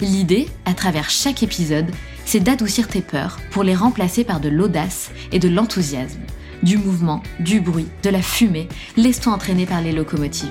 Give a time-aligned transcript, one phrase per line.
[0.00, 1.90] L'idée, à travers chaque épisode,
[2.24, 6.20] c'est d'adoucir tes peurs pour les remplacer par de l'audace et de l'enthousiasme.
[6.62, 10.48] Du mouvement, du bruit, de la fumée, laisse-toi entraîner par les locomotives.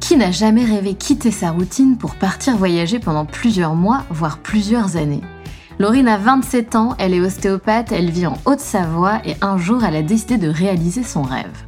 [0.00, 4.96] Qui n'a jamais rêvé quitter sa routine pour partir voyager pendant plusieurs mois, voire plusieurs
[4.96, 5.22] années?
[5.78, 9.96] Laurine a 27 ans, elle est ostéopathe, elle vit en Haute-Savoie et un jour elle
[9.96, 11.67] a décidé de réaliser son rêve.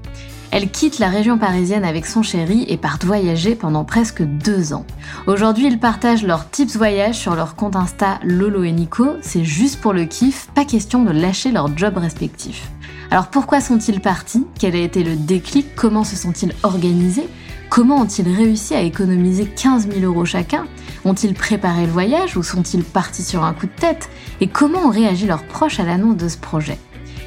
[0.53, 4.85] Elle quitte la région parisienne avec son chéri et partent voyager pendant presque deux ans.
[5.29, 9.07] Aujourd'hui, ils partagent leurs tips voyage sur leur compte Insta Lolo et Nico.
[9.23, 12.69] C'est juste pour le kiff, pas question de lâcher leur job respectif.
[13.13, 14.45] Alors pourquoi sont-ils partis?
[14.59, 15.77] Quel a été le déclic?
[15.77, 17.29] Comment se sont-ils organisés?
[17.69, 20.67] Comment ont-ils réussi à économiser 15 000 euros chacun?
[21.05, 24.11] Ont-ils préparé le voyage ou sont-ils partis sur un coup de tête?
[24.41, 26.79] Et comment ont réagi leurs proches à l'annonce de ce projet?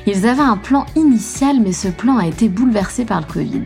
[0.05, 3.63] Ils avaient un plan initial mais ce plan a été bouleversé par le Covid.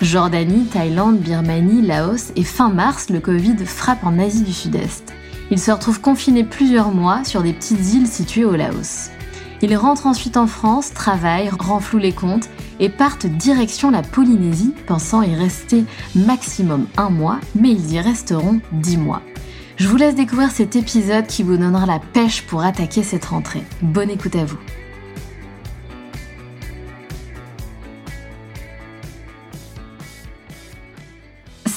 [0.00, 5.12] Jordanie, Thaïlande, Birmanie, Laos et fin mars, le Covid frappe en Asie du Sud-Est.
[5.50, 9.10] Ils se retrouvent confinés plusieurs mois sur des petites îles situées au Laos.
[9.60, 15.22] Ils rentrent ensuite en France, travaillent, renflouent les comptes et partent direction la Polynésie, pensant
[15.22, 15.84] y rester
[16.14, 19.22] maximum un mois, mais ils y resteront dix mois.
[19.76, 23.62] Je vous laisse découvrir cet épisode qui vous donnera la pêche pour attaquer cette rentrée.
[23.82, 24.58] Bonne écoute à vous.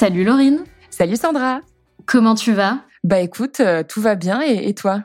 [0.02, 0.62] Salut Laurine.
[0.90, 1.62] Salut Sandra.
[2.08, 2.80] Comment tu vas?
[3.04, 5.04] Bah écoute, euh, tout va bien et toi?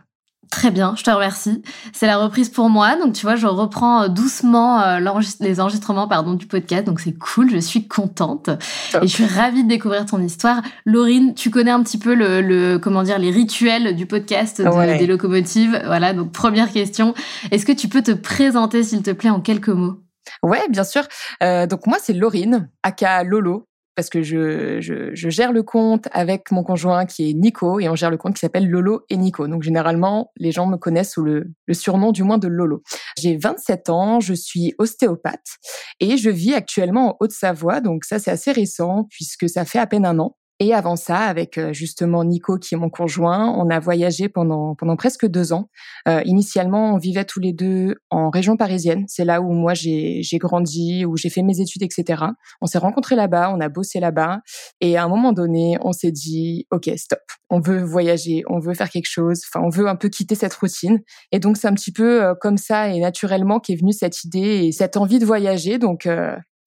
[0.50, 1.60] Très bien, je te remercie.
[1.92, 4.98] C'est la reprise pour moi, donc tu vois, je reprends euh, doucement euh,
[5.40, 8.48] les enregistrements pardon du podcast, donc c'est cool, je suis contente
[8.94, 10.62] et je suis ravie de découvrir ton histoire.
[10.86, 15.78] Laurine, tu connais un petit peu le, comment dire les rituels du podcast des locomotives,
[15.84, 16.14] voilà.
[16.14, 17.12] Donc première question,
[17.50, 20.00] est-ce que tu peux te présenter s'il te plaît en quelques mots?
[20.42, 21.02] Ouais, bien sûr.
[21.42, 26.06] Euh, donc moi c'est Laurine, aka Lolo parce que je, je, je, gère le compte
[26.12, 29.16] avec mon conjoint qui est Nico et on gère le compte qui s'appelle Lolo et
[29.16, 29.48] Nico.
[29.48, 32.82] Donc généralement, les gens me connaissent sous le, le surnom du moins de Lolo.
[33.18, 35.56] J'ai 27 ans, je suis ostéopathe
[36.00, 37.80] et je vis actuellement en Haute-Savoie.
[37.80, 40.36] Donc ça, c'est assez récent puisque ça fait à peine un an.
[40.58, 44.74] Et avant ça, avec euh, justement Nico, qui est mon conjoint, on a voyagé pendant
[44.74, 45.68] pendant presque deux ans.
[46.08, 49.04] Euh, initialement, on vivait tous les deux en région parisienne.
[49.06, 52.24] C'est là où moi j'ai grandi, où j'ai fait mes études, etc.
[52.62, 54.40] On s'est rencontrés là-bas, on a bossé là-bas,
[54.80, 58.74] et à un moment donné, on s'est dit, ok, stop, on veut voyager, on veut
[58.74, 59.42] faire quelque chose.
[59.52, 61.00] Enfin, on veut un peu quitter cette routine.
[61.32, 64.64] Et donc c'est un petit peu euh, comme ça et naturellement qu'est venue cette idée
[64.64, 65.78] et cette envie de voyager.
[65.78, 66.08] Donc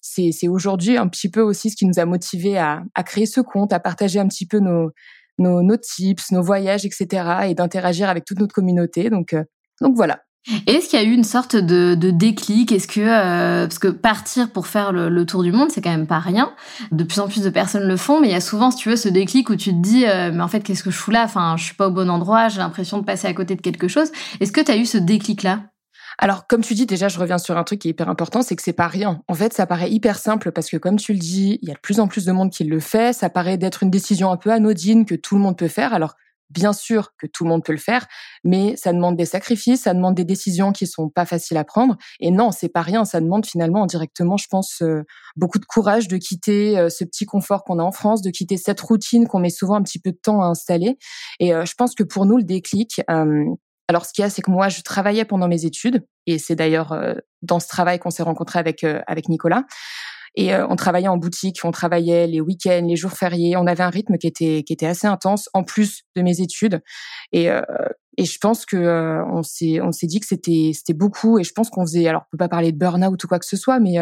[0.01, 3.73] c'est aujourd'hui un petit peu aussi ce qui nous a motivés à, créer ce compte,
[3.73, 4.91] à partager un petit peu nos,
[5.37, 7.07] nos, tips, nos voyages, etc.
[7.47, 9.09] et d'interagir avec toute notre communauté.
[9.09, 9.43] Donc, euh,
[9.81, 10.21] donc voilà.
[10.67, 12.71] Est-ce qu'il y a eu une sorte de, déclic?
[12.71, 16.07] Est-ce que euh, parce que partir pour faire le, tour du monde, c'est quand même
[16.07, 16.53] pas rien.
[16.91, 18.95] De plus en plus de personnes le font, mais il y a souvent, tu veux,
[18.95, 21.23] ce déclic où tu te dis, euh, mais en fait, qu'est-ce que je fous là?
[21.23, 22.47] Enfin, je suis pas au bon endroit.
[22.47, 24.11] J'ai l'impression de passer à côté de quelque chose.
[24.39, 25.63] Est-ce que tu as eu ce déclic là
[26.17, 28.55] alors, comme tu dis, déjà, je reviens sur un truc qui est hyper important, c'est
[28.55, 29.21] que c'est pas rien.
[29.27, 31.75] En fait, ça paraît hyper simple parce que, comme tu le dis, il y a
[31.75, 33.13] de plus en plus de monde qui le fait.
[33.13, 35.93] Ça paraît d'être une décision un peu anodine que tout le monde peut faire.
[35.93, 36.15] Alors,
[36.49, 38.07] bien sûr que tout le monde peut le faire,
[38.43, 41.95] mais ça demande des sacrifices, ça demande des décisions qui sont pas faciles à prendre.
[42.19, 43.05] Et non, c'est pas rien.
[43.05, 45.03] Ça demande finalement indirectement, je pense, euh,
[45.35, 48.57] beaucoup de courage de quitter euh, ce petit confort qu'on a en France, de quitter
[48.57, 50.97] cette routine qu'on met souvent un petit peu de temps à installer.
[51.39, 53.01] Et euh, je pense que pour nous, le déclic,
[53.89, 56.55] alors, ce qu'il y a, c'est que moi, je travaillais pendant mes études, et c'est
[56.55, 59.63] d'ailleurs euh, dans ce travail qu'on s'est rencontré avec euh, avec Nicolas.
[60.35, 63.57] Et euh, on travaillait en boutique, on travaillait les week-ends, les jours fériés.
[63.57, 66.81] On avait un rythme qui était qui était assez intense, en plus de mes études.
[67.31, 67.49] Et
[68.19, 71.39] et je pense que on s'est on s'est dit que c'était c'était beaucoup.
[71.39, 73.45] Et je pense qu'on faisait, alors on peut pas parler de burn-out ou quoi que
[73.45, 73.95] ce soit, mais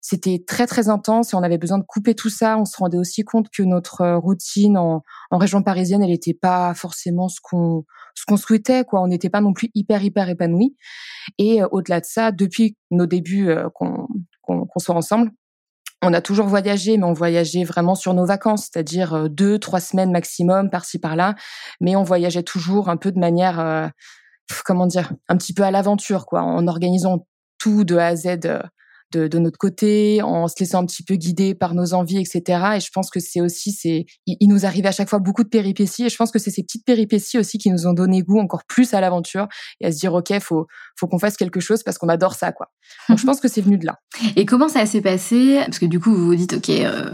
[0.00, 2.56] c'était très très intense et on avait besoin de couper tout ça.
[2.56, 6.72] On se rendait aussi compte que notre routine en en région parisienne, elle n'était pas
[6.74, 7.84] forcément ce qu'on
[8.14, 9.02] ce qu'on souhaitait, quoi.
[9.02, 10.76] On n'était pas non plus hyper hyper épanoui.
[11.38, 14.06] Et euh, au-delà de ça, depuis nos débuts euh, qu'on
[14.40, 15.32] qu'on soit ensemble,
[16.04, 19.80] on a toujours voyagé, mais on voyageait vraiment sur nos vacances, c'est-à-dire euh, deux, trois
[19.80, 21.34] semaines maximum, par-ci par-là.
[21.80, 23.90] Mais on voyageait toujours un peu de manière,
[24.64, 27.26] comment dire, un petit peu à l'aventure, quoi, en organisant
[27.58, 28.38] tout de A à Z
[29.14, 32.42] de, de, notre côté, en se laissant un petit peu guider par nos envies, etc.
[32.76, 35.48] Et je pense que c'est aussi, c'est, il, nous arrive à chaque fois beaucoup de
[35.48, 36.04] péripéties.
[36.04, 38.64] Et je pense que c'est ces petites péripéties aussi qui nous ont donné goût encore
[38.64, 39.46] plus à l'aventure
[39.80, 40.66] et à se dire, ok, faut,
[40.96, 42.68] faut qu'on fasse quelque chose parce qu'on adore ça, quoi.
[43.08, 43.98] Donc je pense que c'est venu de là.
[44.36, 45.60] Et comment ça s'est passé?
[45.64, 47.10] Parce que du coup, vous vous dites, ok, euh,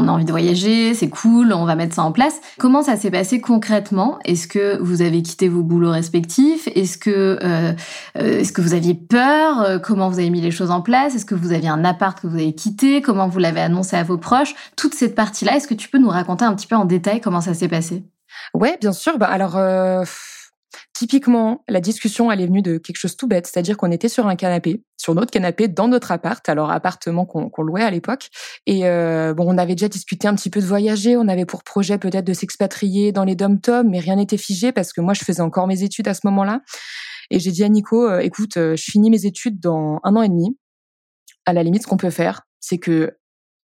[0.00, 2.40] on a envie de voyager, c'est cool, on va mettre ça en place.
[2.58, 4.18] Comment ça s'est passé concrètement?
[4.24, 6.68] Est-ce que vous avez quitté vos boulots respectifs?
[6.74, 7.72] Est-ce que, euh,
[8.18, 9.80] euh, est-ce que vous aviez peur?
[9.82, 11.14] Comment vous avez mis les choses en place?
[11.14, 13.02] Est-ce que vous aviez un appart que vous avez quitté?
[13.02, 14.54] Comment vous l'avez annoncé à vos proches?
[14.76, 17.40] Toute cette partie-là, est-ce que tu peux nous raconter un petit peu en détail comment
[17.40, 18.04] ça s'est passé?
[18.54, 19.18] Ouais, bien sûr.
[19.18, 19.58] Bah alors.
[20.94, 24.26] Typiquement, la discussion, elle est venue de quelque chose tout bête, c'est-à-dire qu'on était sur
[24.26, 28.28] un canapé, sur notre canapé, dans notre appart, alors appartement qu'on louait à l'époque.
[28.66, 31.64] Et euh, bon, on avait déjà discuté un petit peu de voyager, on avait pour
[31.64, 35.24] projet peut-être de s'expatrier dans les dom-toms, mais rien n'était figé parce que moi, je
[35.24, 36.60] faisais encore mes études à ce moment-là.
[37.30, 40.22] Et j'ai dit à Nico, euh, écoute, euh, je finis mes études dans un an
[40.22, 40.56] et demi.
[41.46, 43.16] À la limite, ce qu'on peut faire, c'est que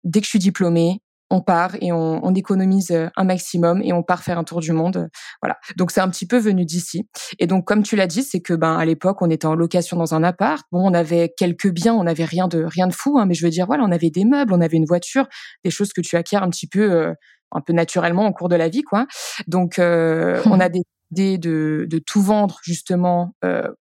[0.04, 1.02] dès que je suis diplômée,
[1.34, 4.60] on part et on, on, économise euh, un maximum et on part faire un tour
[4.60, 5.10] du monde.
[5.42, 5.58] Voilà.
[5.78, 7.08] Donc c'est un petit peu venu d'ici.
[7.40, 9.98] Et donc comme tu l'as dit, c'est que ben à l'époque on était en location
[9.98, 10.64] dans un appart.
[10.72, 13.44] Bon, on avait quelques biens, on n'avait rien de rien de fou, hein, mais je
[13.44, 15.28] veux dire voilà, on avait des meubles, on avait une voiture,
[15.64, 17.14] des choses que tu acquiers un petit peu euh,
[17.52, 19.08] un peu naturellement au cours de la vie, quoi.
[19.48, 23.36] Donc euh, on a décidé de, de tout vendre justement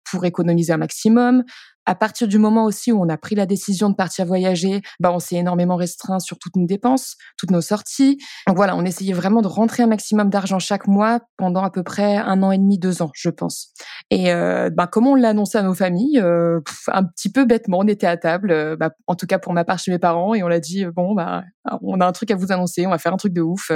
[0.08, 1.42] pour économiser un maximum
[1.86, 5.12] à partir du moment aussi où on a pris la décision de partir voyager, bah
[5.12, 8.18] on s'est énormément restreint sur toutes nos dépenses, toutes nos sorties.
[8.46, 11.82] Donc voilà, on essayait vraiment de rentrer un maximum d'argent chaque mois pendant à peu
[11.82, 13.72] près un an et demi, deux ans, je pense.
[14.10, 17.78] Et euh, bah, comment on l'a annoncé à nos familles euh, Un petit peu bêtement,
[17.78, 20.34] on était à table, euh, bah, en tout cas pour ma part chez mes parents,
[20.34, 21.44] et on l'a dit bon bah
[21.82, 23.70] on a un truc à vous annoncer, on va faire un truc de ouf.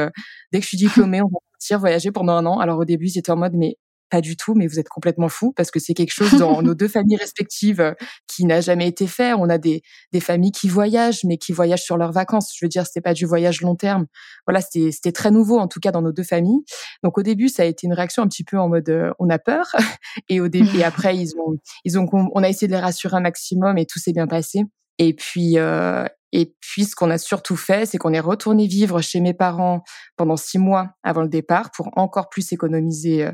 [0.52, 2.58] dès que je suis diplômée, on va partir voyager pendant un an.
[2.58, 3.76] Alors au début, étaient en mode mais
[4.10, 6.74] pas du tout, mais vous êtes complètement fou parce que c'est quelque chose dans nos
[6.74, 7.92] deux familles respectives euh,
[8.26, 9.32] qui n'a jamais été fait.
[9.32, 12.52] On a des, des familles qui voyagent, mais qui voyagent sur leurs vacances.
[12.56, 14.06] Je veux dire, c'était pas du voyage long terme.
[14.46, 16.60] Voilà, c'était, c'était très nouveau en tout cas dans nos deux familles.
[17.02, 19.30] Donc au début, ça a été une réaction un petit peu en mode euh, on
[19.30, 19.74] a peur,
[20.28, 23.16] et au début et après ils ont ils ont on a essayé de les rassurer
[23.16, 24.64] un maximum et tout s'est bien passé.
[24.98, 29.00] Et puis euh, et puis, ce qu'on a surtout fait, c'est qu'on est retourné vivre
[29.00, 29.82] chez mes parents
[30.16, 33.28] pendant six mois avant le départ pour encore plus économiser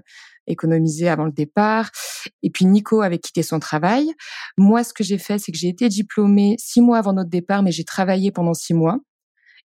[0.46, 1.90] économiser avant le départ.
[2.42, 4.12] Et puis Nico avait quitté son travail.
[4.56, 7.62] Moi, ce que j'ai fait, c'est que j'ai été diplômée six mois avant notre départ,
[7.62, 8.98] mais j'ai travaillé pendant six mois.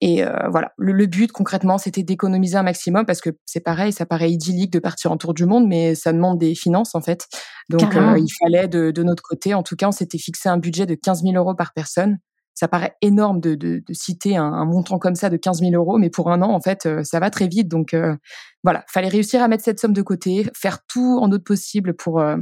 [0.01, 4.05] Et euh, voilà, le, but concrètement, c'était d'économiser un maximum parce que c'est pareil, ça
[4.05, 7.27] paraît idyllique de partir en tour du monde, mais ça demande des finances en fait.
[7.71, 10.59] Donc euh, il fallait de, de, notre côté, en tout cas, on s'était fixé un
[10.59, 12.19] budget de 15 000 euros par personne
[12.55, 15.73] ça paraît énorme de, de, de citer un, un, montant comme ça de 15 000
[15.75, 17.69] euros, mais pour un an, en fait, euh, ça va très vite.
[17.69, 18.15] Donc euh,
[18.63, 22.21] voilà, fallait réussir à mettre cette somme de côté, faire tout en autre possible pour
[22.21, 22.37] euh,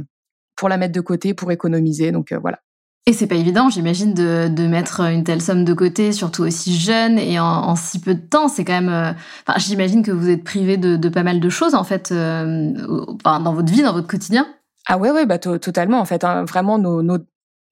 [0.55, 2.11] pour la mettre de côté, pour économiser.
[2.11, 2.59] Donc voilà.
[3.05, 6.77] Et c'est pas évident, j'imagine, de, de mettre une telle somme de côté, surtout aussi
[6.77, 8.47] jeune et en, en si peu de temps.
[8.47, 9.15] C'est quand même.
[9.45, 13.53] Enfin, j'imagine que vous êtes privé de, de, pas mal de choses en fait, dans
[13.53, 14.47] votre vie, dans votre quotidien.
[14.87, 15.99] Ah ouais, ouais, bah totalement.
[15.99, 17.17] En fait, hein, vraiment, nos, nos,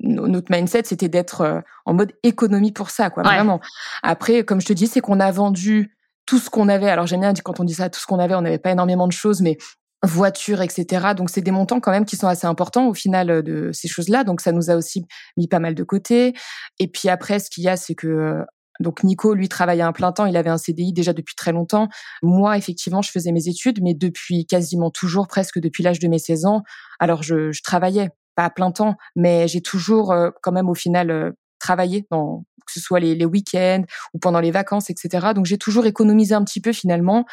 [0.03, 3.59] notre mindset, c'était d'être euh, en mode économie pour ça, quoi, vraiment.
[4.03, 5.95] Après, comme je te dis, c'est qu'on a vendu
[6.25, 6.89] tout ce qu'on avait.
[6.89, 9.07] Alors, j'aime bien quand on dit ça, tout ce qu'on avait, on n'avait pas énormément
[9.07, 9.57] de choses, mais
[10.03, 11.09] voitures, etc.
[11.15, 13.87] Donc, c'est des montants quand même qui sont assez importants au final euh, de ces
[13.87, 14.23] choses-là.
[14.23, 15.05] Donc, ça nous a aussi
[15.37, 16.33] mis pas mal de côté.
[16.79, 18.43] Et puis après, ce qu'il y a, c'est que euh,
[18.79, 21.51] donc Nico, lui, travaillait à un plein temps, il avait un CDI déjà depuis très
[21.51, 21.87] longtemps.
[22.23, 26.17] Moi, effectivement, je faisais mes études, mais depuis quasiment toujours, presque depuis l'âge de mes
[26.17, 26.63] 16 ans.
[26.99, 30.75] Alors, je, je travaillais pas à plein temps, mais j'ai toujours euh, quand même au
[30.75, 33.83] final euh, travaillé dans que ce soit les, les week-ends
[34.13, 35.29] ou pendant les vacances, etc.
[35.35, 37.25] Donc j'ai toujours économisé un petit peu finalement.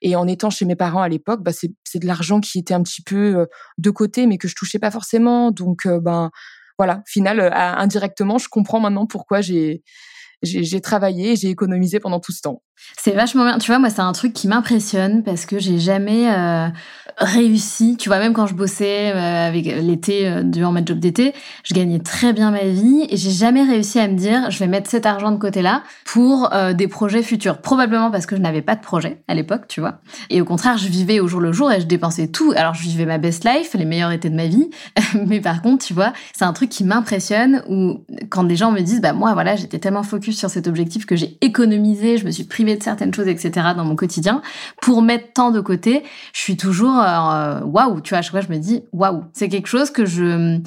[0.00, 2.82] Et en étant chez mes parents à l'époque, bah, c'est, de l'argent qui était un
[2.82, 3.46] petit peu euh,
[3.78, 5.50] de côté, mais que je touchais pas forcément.
[5.50, 6.30] Donc ben
[6.78, 9.82] voilà, final indirectement, je comprends maintenant pourquoi j'ai
[10.42, 12.62] j'ai, j'ai travaillé, j'ai économisé pendant tout ce temps.
[12.96, 13.58] C'est vachement bien.
[13.58, 16.68] Tu vois, moi, c'est un truc qui m'impressionne parce que j'ai jamais euh,
[17.18, 17.96] réussi.
[17.96, 21.32] Tu vois, même quand je bossais euh, avec l'été euh, durant ma job d'été,
[21.64, 24.66] je gagnais très bien ma vie et j'ai jamais réussi à me dire, je vais
[24.66, 27.58] mettre cet argent de côté-là pour euh, des projets futurs.
[27.58, 30.00] Probablement parce que je n'avais pas de projet à l'époque, tu vois.
[30.28, 32.52] Et au contraire, je vivais au jour le jour et je dépensais tout.
[32.54, 34.68] Alors, je vivais ma best life, les meilleurs étés de ma vie.
[35.26, 38.80] Mais par contre, tu vois, c'est un truc qui m'impressionne où quand des gens me
[38.80, 42.30] disent, bah moi, voilà, j'étais tellement focus sur cet objectif que j'ai économisé, je me
[42.30, 43.68] suis pris de certaines choses, etc.
[43.76, 44.42] dans mon quotidien
[44.82, 48.40] pour mettre tant de côté, je suis toujours euh, waouh, tu vois, à chaque fois
[48.40, 50.58] je me dis waouh, c'est quelque chose que je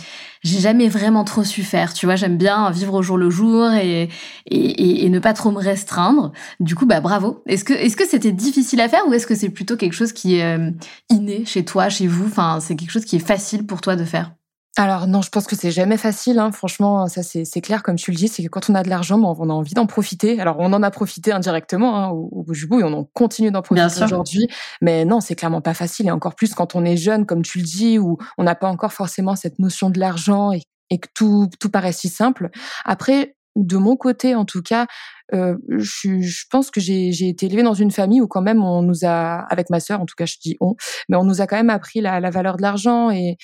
[0.42, 3.70] j'ai jamais vraiment trop su faire, tu vois, j'aime bien vivre au jour le jour
[3.74, 4.10] et,
[4.46, 6.32] et, et, ne pas trop me restreindre.
[6.62, 7.44] Du coup, bah bravo.
[7.46, 10.14] Est-ce que est-ce que c'était difficile à faire ou est-ce que c'est plutôt quelque chose
[10.14, 10.72] qui est euh,
[11.10, 14.06] inné chez toi, chez vous, enfin c'est quelque chose qui est facile pour toi de
[14.06, 14.32] faire
[14.80, 16.40] alors non, je pense que c'est jamais facile.
[16.40, 16.54] Hein.
[16.54, 19.20] Franchement, ça c'est clair, comme tu le dis, c'est que quand on a de l'argent,
[19.20, 20.40] on a envie d'en profiter.
[20.40, 23.04] Alors on en a profité indirectement hein, au, au, bout du bout et on en
[23.04, 24.48] continue d'en profiter aujourd'hui.
[24.82, 27.58] Mais non, c'est clairement pas facile et encore plus quand on est jeune, comme tu
[27.58, 30.62] le dis, où on n'a pas encore forcément cette notion de l'argent et,
[30.98, 32.50] que tout, tout paraît si simple.
[32.86, 34.88] Après, de mon côté en tout cas,
[35.34, 38.82] euh, je, je, pense que j'ai été élevée dans une famille où quand même on
[38.82, 40.76] nous a, avec ma sœur en tout cas je dis on,
[41.10, 43.38] mais on nous a quand même appris la, la valeur de l'argent et,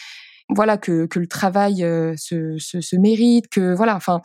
[0.49, 4.21] voilà que, que le travail euh, se, se, se, mérite, que voilà, enfin,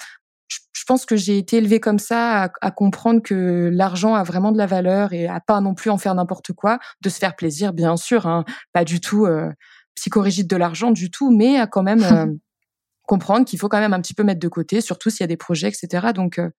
[0.49, 4.53] je, pense que j'ai été élevée comme ça à, à comprendre que l'argent a vraiment
[4.53, 7.37] de la valeur et à pas non plus en faire n'importe quoi, de se faire
[7.37, 9.51] plaisir, bien sûr, hein, pas du tout euh,
[9.95, 12.27] psychorigide de l'argent du tout, mais à quand même euh,
[13.07, 15.29] comprendre qu'il faut quand même un petit peu mettre de côté, surtout s'il y a
[15.29, 16.09] des projets, etc.
[16.15, 16.51] Donc euh,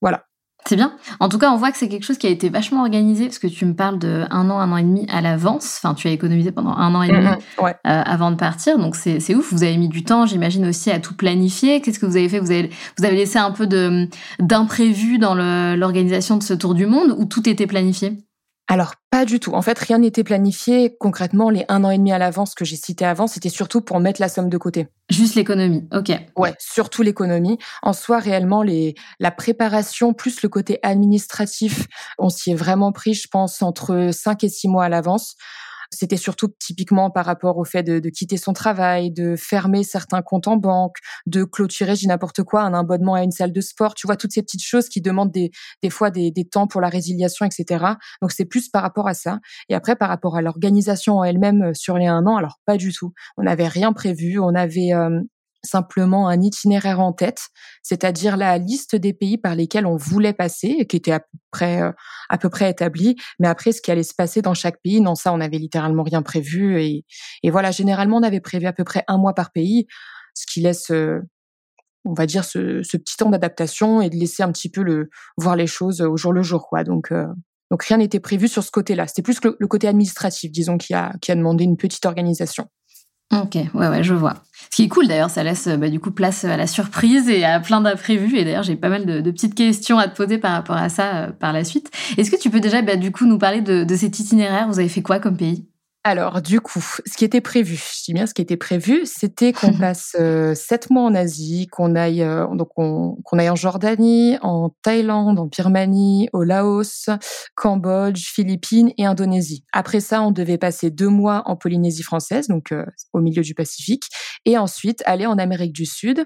[0.00, 0.26] voilà.
[0.66, 0.92] C'est bien.
[1.18, 3.38] En tout cas, on voit que c'est quelque chose qui a été vachement organisé parce
[3.38, 5.80] que tu me parles de un an, un an et demi à l'avance.
[5.82, 8.78] Enfin, tu as économisé pendant un an et demi mmh, euh, avant de partir.
[8.78, 9.52] Donc, c'est ouf.
[9.52, 11.80] Vous avez mis du temps, j'imagine aussi, à tout planifier.
[11.80, 12.40] Qu'est-ce que vous avez fait?
[12.40, 13.66] Vous avez, vous avez laissé un peu
[14.38, 18.18] d'imprévu dans l'organisation de ce tour du monde ou tout était planifié?
[18.70, 19.52] Alors, pas du tout.
[19.54, 20.96] En fait, rien n'était planifié.
[21.00, 23.98] Concrètement, les un an et demi à l'avance que j'ai cité avant, c'était surtout pour
[23.98, 24.86] mettre la somme de côté.
[25.10, 26.12] Juste l'économie, ok.
[26.36, 27.58] Ouais, surtout l'économie.
[27.82, 33.14] En soi, réellement, les, la préparation plus le côté administratif, on s'y est vraiment pris,
[33.14, 35.34] je pense, entre cinq et six mois à l'avance.
[35.92, 40.22] C'était surtout typiquement par rapport au fait de, de, quitter son travail, de fermer certains
[40.22, 43.94] comptes en banque, de clôturer, j'ai n'importe quoi, un abonnement à une salle de sport.
[43.94, 45.50] Tu vois, toutes ces petites choses qui demandent des,
[45.82, 47.84] des fois des, des temps pour la résiliation, etc.
[48.22, 49.40] Donc c'est plus par rapport à ça.
[49.68, 52.76] Et après, par rapport à l'organisation en elle-même euh, sur les un an, alors pas
[52.76, 53.12] du tout.
[53.36, 54.38] On n'avait rien prévu.
[54.38, 55.20] On avait euh,
[55.62, 57.48] simplement un itinéraire en tête,
[57.82, 61.82] c'est-à-dire la liste des pays par lesquels on voulait passer, qui était à peu près
[61.82, 61.92] euh,
[62.28, 63.16] à peu près établie.
[63.38, 66.02] Mais après, ce qui allait se passer dans chaque pays, non, ça, on avait littéralement
[66.02, 66.82] rien prévu.
[66.82, 67.04] Et,
[67.42, 69.86] et voilà, généralement, on avait prévu à peu près un mois par pays,
[70.34, 71.20] ce qui laisse, euh,
[72.04, 75.10] on va dire, ce, ce petit temps d'adaptation et de laisser un petit peu le
[75.36, 76.84] voir les choses au jour le jour, quoi.
[76.84, 77.26] Donc euh,
[77.70, 79.06] donc rien n'était prévu sur ce côté-là.
[79.06, 82.68] C'était plus le, le côté administratif, disons, qui a qui a demandé une petite organisation.
[83.32, 84.34] Ok, ouais, ouais, je vois.
[84.70, 87.44] Ce qui est cool d'ailleurs, ça laisse bah, du coup place à la surprise et
[87.44, 88.36] à plein d'imprévus.
[88.36, 91.16] Et d'ailleurs, j'ai pas mal de, petites questions à te poser par rapport à ça
[91.16, 91.90] euh, par la suite.
[92.18, 94.68] Est-ce que tu peux déjà bah, du coup nous parler de cet itinéraire?
[94.68, 95.69] Vous avez fait quoi comme pays?
[96.02, 99.52] Alors, du coup, ce qui était prévu, je dis bien ce qui était prévu, c'était
[99.52, 104.38] qu'on passe euh, sept mois en Asie, qu'on aille euh, donc qu'on aille en Jordanie,
[104.40, 107.10] en Thaïlande, en Birmanie, au Laos,
[107.54, 109.62] Cambodge, Philippines et Indonésie.
[109.74, 113.54] Après ça, on devait passer deux mois en Polynésie française, donc euh, au milieu du
[113.54, 114.08] Pacifique,
[114.46, 116.24] et ensuite aller en Amérique du Sud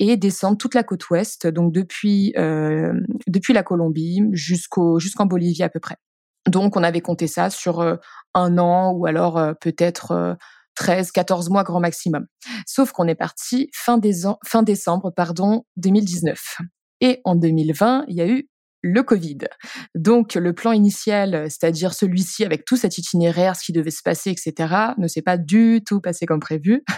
[0.00, 2.34] et descendre toute la côte ouest, donc depuis
[3.28, 5.96] depuis la Colombie jusqu'au jusqu'en Bolivie à peu près.
[6.48, 7.98] Donc, on avait compté ça sur
[8.34, 10.36] un an ou alors peut-être
[10.74, 12.26] 13, euh, 14 mois grand maximum.
[12.66, 14.00] Sauf qu'on est parti fin,
[14.44, 16.58] fin décembre pardon, 2019.
[17.00, 18.48] Et en 2020, il y a eu
[18.82, 19.38] le Covid.
[19.94, 24.30] Donc le plan initial, c'est-à-dire celui-ci avec tout cet itinéraire, ce qui devait se passer,
[24.30, 26.82] etc., ne s'est pas du tout passé comme prévu.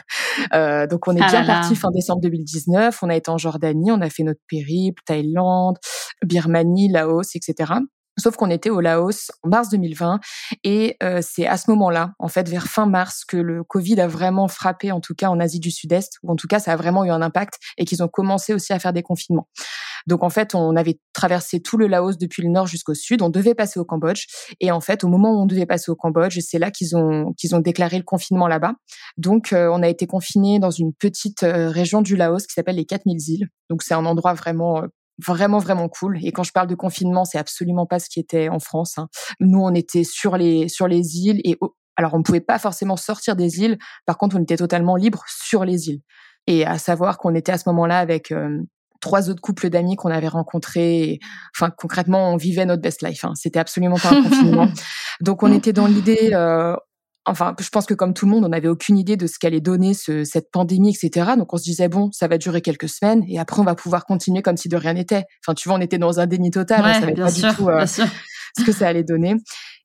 [0.53, 3.93] Euh, donc on est ah bien parti fin décembre 2019, on a été en Jordanie,
[3.93, 5.79] on a fait notre périple, Thaïlande,
[6.25, 7.75] Birmanie, Laos, etc.
[8.19, 10.21] Sauf qu'on était au Laos en mars 2020
[10.63, 14.07] et euh, c'est à ce moment-là, en fait, vers fin mars, que le Covid a
[14.07, 16.77] vraiment frappé, en tout cas en Asie du Sud-Est, ou en tout cas ça a
[16.77, 19.49] vraiment eu un impact et qu'ils ont commencé aussi à faire des confinements.
[20.07, 23.23] Donc en fait, on avait traversé tout le Laos depuis le nord jusqu'au sud.
[23.23, 24.27] On devait passer au Cambodge
[24.61, 27.33] et en fait, au moment où on devait passer au Cambodge, c'est là qu'ils ont
[27.33, 28.75] qu'ils ont déclaré le confinement là-bas.
[29.17, 32.77] Donc euh, on a été confiné dans une petite euh, région du Laos qui s'appelle
[32.77, 33.49] les 4000 îles.
[33.71, 34.83] Donc c'est un endroit vraiment
[35.25, 36.19] vraiment vraiment cool.
[36.25, 38.99] Et quand je parle de confinement, c'est absolument pas ce qui était en France.
[38.99, 39.09] Hein.
[39.41, 41.57] Nous, on était sur les sur les îles et
[41.97, 43.79] alors on ne pouvait pas forcément sortir des îles.
[44.07, 46.01] Par contre, on était totalement libre sur les îles.
[46.47, 48.61] Et à savoir qu'on était à ce moment-là avec euh,
[49.05, 51.21] trois autres couples d'amis qu'on avait rencontrés.
[51.57, 53.25] Enfin, concrètement, on vivait notre best life.
[53.25, 53.33] Hein.
[53.35, 54.69] C'était absolument pas un confinement.
[55.21, 56.75] Donc, on était dans l'idée, euh,
[57.27, 59.61] enfin, je pense que comme tout le monde, on n'avait aucune idée de ce qu'allait
[59.61, 61.33] donner ce, cette pandémie, etc.
[61.37, 64.07] Donc on se disait bon, ça va durer quelques semaines et après on va pouvoir
[64.07, 65.25] continuer comme si de rien n'était.
[65.45, 67.87] Enfin, tu vois, on était dans un déni total, on savait pas du tout euh,
[67.87, 69.37] ce que ça allait donner.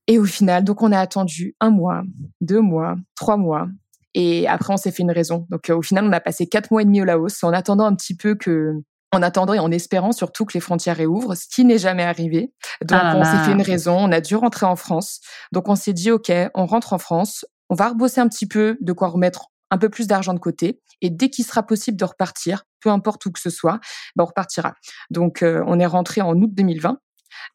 [0.07, 2.01] Et au final, donc on a attendu un mois,
[2.41, 3.67] deux mois, trois mois.
[4.15, 5.45] Et après, on s'est fait une raison.
[5.51, 7.85] Donc, euh, au final, on a passé quatre mois et demi au Laos en attendant
[7.85, 8.73] un petit peu que
[9.11, 12.53] en attendant et en espérant surtout que les frontières réouvrent, ce qui n'est jamais arrivé.
[12.81, 15.19] Donc ah on s'est fait une raison, on a dû rentrer en France.
[15.51, 18.77] Donc on s'est dit ok, on rentre en France, on va rebosser un petit peu,
[18.81, 22.05] de quoi remettre un peu plus d'argent de côté, et dès qu'il sera possible de
[22.05, 23.79] repartir, peu importe où que ce soit,
[24.15, 24.73] ben on repartira.
[25.11, 26.97] Donc euh, on est rentré en août 2020,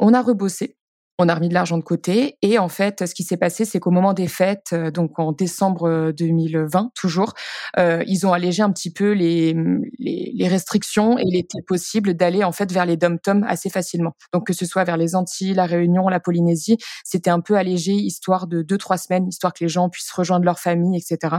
[0.00, 0.76] on a rebossé.
[1.18, 3.78] On a remis de l'argent de côté et en fait, ce qui s'est passé, c'est
[3.78, 7.34] qu'au moment des fêtes, euh, donc en décembre 2020 toujours,
[7.78, 9.54] euh, ils ont allégé un petit peu les,
[9.98, 14.14] les, restrictions et il était possible d'aller en fait vers les dom-toms assez facilement.
[14.32, 17.92] Donc que ce soit vers les Antilles, la Réunion, la Polynésie, c'était un peu allégé,
[17.92, 21.36] histoire de deux trois semaines, histoire que les gens puissent rejoindre leur famille, etc.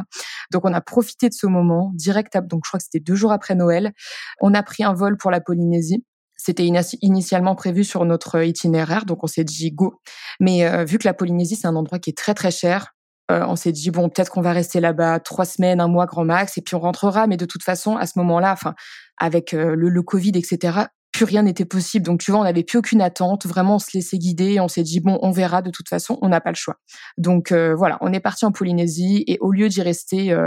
[0.52, 3.32] Donc on a profité de ce moment direct, donc je crois que c'était deux jours
[3.32, 3.94] après Noël.
[4.42, 6.04] On a pris un vol pour la Polynésie
[6.46, 6.70] c'était
[7.02, 10.00] initialement prévu sur notre itinéraire, donc on s'est dit go.
[10.40, 12.94] Mais euh, vu que la Polynésie, c'est un endroit qui est très très cher,
[13.32, 16.24] euh, on s'est dit bon, peut-être qu'on va rester là-bas trois semaines, un mois grand
[16.24, 17.26] max, et puis on rentrera.
[17.26, 18.76] Mais de toute façon, à ce moment-là, enfin,
[19.18, 22.06] avec euh, le, le, Covid, etc., plus rien n'était possible.
[22.06, 23.48] Donc tu vois, on n'avait plus aucune attente.
[23.48, 24.54] Vraiment, on se laissait guider.
[24.54, 25.64] Et on s'est dit bon, on verra.
[25.64, 26.76] De toute façon, on n'a pas le choix.
[27.18, 30.38] Donc voilà, on est parti en Polynésie et au lieu d'y rester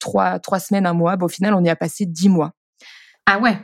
[0.00, 2.52] trois trois semaines, un mois, au final, on y a passé dix mois.
[3.26, 3.58] Ah ouais,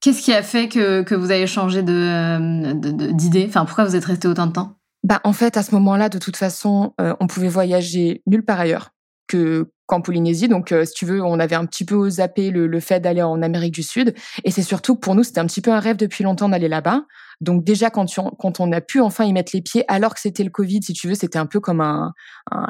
[0.00, 3.44] Qu'est-ce qui a fait que, que vous avez changé d'idée?
[3.46, 4.76] Enfin, pourquoi vous êtes resté autant de temps?
[5.04, 8.60] Bah, en fait, à ce moment-là, de toute façon, euh, on pouvait voyager nulle part
[8.60, 8.90] ailleurs
[9.28, 10.48] que qu'en Polynésie.
[10.48, 13.22] Donc, euh, si tu veux, on avait un petit peu zappé le, le fait d'aller
[13.22, 14.14] en Amérique du Sud.
[14.44, 16.68] Et c'est surtout que pour nous, c'était un petit peu un rêve depuis longtemps d'aller
[16.68, 17.02] là-bas.
[17.40, 18.06] Donc déjà, quand,
[18.38, 20.92] quand on a pu enfin y mettre les pieds, alors que c'était le Covid, si
[20.92, 22.12] tu veux, c'était un peu comme un,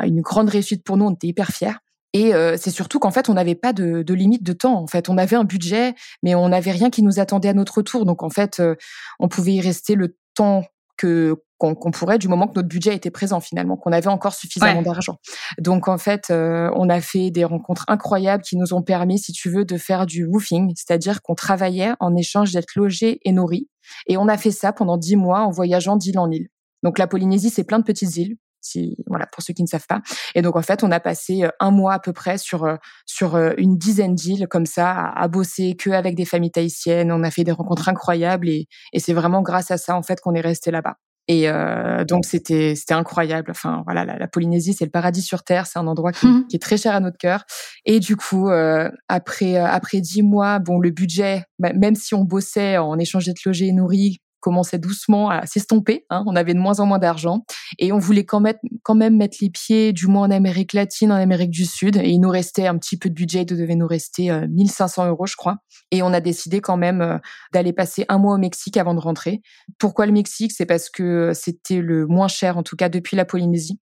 [0.02, 1.06] une grande réussite pour nous.
[1.06, 1.76] On était hyper fiers.
[2.12, 4.82] Et euh, c'est surtout qu'en fait, on n'avait pas de, de, limite de temps.
[4.82, 7.82] En fait, on avait un budget, mais on n'avait rien qui nous attendait à notre
[7.82, 8.04] tour.
[8.04, 8.74] Donc, en fait, euh,
[9.20, 10.64] on pouvait y rester le temps
[10.96, 14.80] que qu'on pourrait du moment que notre budget était présent finalement, qu'on avait encore suffisamment
[14.80, 15.18] d'argent.
[15.58, 19.32] Donc en fait, euh, on a fait des rencontres incroyables qui nous ont permis, si
[19.32, 23.68] tu veux, de faire du woofing, c'est-à-dire qu'on travaillait en échange d'être logé et nourri.
[24.06, 26.48] Et on a fait ça pendant dix mois en voyageant d'île en île.
[26.82, 29.86] Donc la Polynésie, c'est plein de petites îles si voilà pour ceux qui ne savent
[29.86, 30.00] pas.
[30.34, 32.76] Et donc en fait, on a passé euh, un mois à peu près sur euh,
[33.06, 37.12] sur euh, une dizaine d'îles comme ça à, bosser que avec des familles tahitiennes.
[37.12, 40.20] On a fait des rencontres incroyables et, et c'est vraiment grâce à ça en fait
[40.20, 40.96] qu'on est resté là-bas.
[41.30, 43.52] Et euh, donc c'était c'était incroyable.
[43.52, 45.66] Enfin voilà, la, Polynésie c'est le paradis sur terre.
[45.66, 47.44] C'est un endroit qui, qui, est très cher à notre cœur.
[47.84, 52.24] Et du coup euh, après après dix mois, bon le budget, bah, même si on
[52.24, 56.06] bossait en échange d'être logé et nourri, commençait doucement à s'estomper.
[56.10, 57.44] Hein, on avait de moins en moins d'argent
[57.78, 61.12] et on voulait quand même, quand même mettre les pieds, du moins en Amérique latine,
[61.12, 61.96] en Amérique du Sud.
[61.96, 65.08] Et il nous restait un petit peu de budget, il devait nous rester 1500 euh,
[65.10, 65.58] euros, je crois.
[65.90, 67.18] Et on a décidé quand même euh,
[67.52, 69.42] d'aller passer un mois au Mexique avant de rentrer.
[69.78, 70.52] Pourquoi le Mexique?
[70.52, 73.78] C'est parce que c'était le moins cher, en tout cas depuis la Polynésie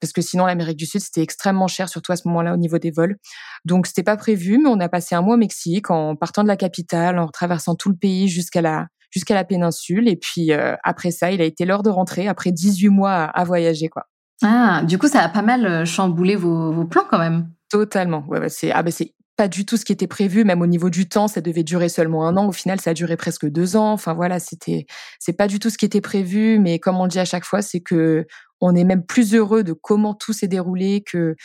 [0.00, 2.78] parce que sinon l'Amérique du Sud c'était extrêmement cher, surtout à ce moment-là au niveau
[2.78, 3.16] des vols.
[3.64, 6.48] Donc c'était pas prévu, mais on a passé un mois au Mexique en partant de
[6.48, 10.08] la capitale, en traversant tout le pays jusqu'à la jusqu'à la péninsule.
[10.08, 13.44] Et puis euh, après ça, il a été l'heure de rentrer après 18 mois à,
[13.44, 14.06] voyager, quoi.
[14.42, 17.50] Ah, du coup, ça a pas mal euh, chamboulé vos, vos plans quand même.
[17.68, 18.24] Totalement.
[18.28, 20.90] Ouais, c'est ah ben c'est pas du tout ce qui était prévu, même au niveau
[20.90, 22.48] du temps, ça devait durer seulement un an.
[22.48, 23.92] Au final, ça a duré presque deux ans.
[23.92, 24.86] Enfin voilà, c'était
[25.18, 27.62] c'est pas du tout ce qui était prévu, mais comme on dit à chaque fois,
[27.62, 28.26] c'est que
[28.60, 31.36] on est même plus heureux de comment tout s'est déroulé que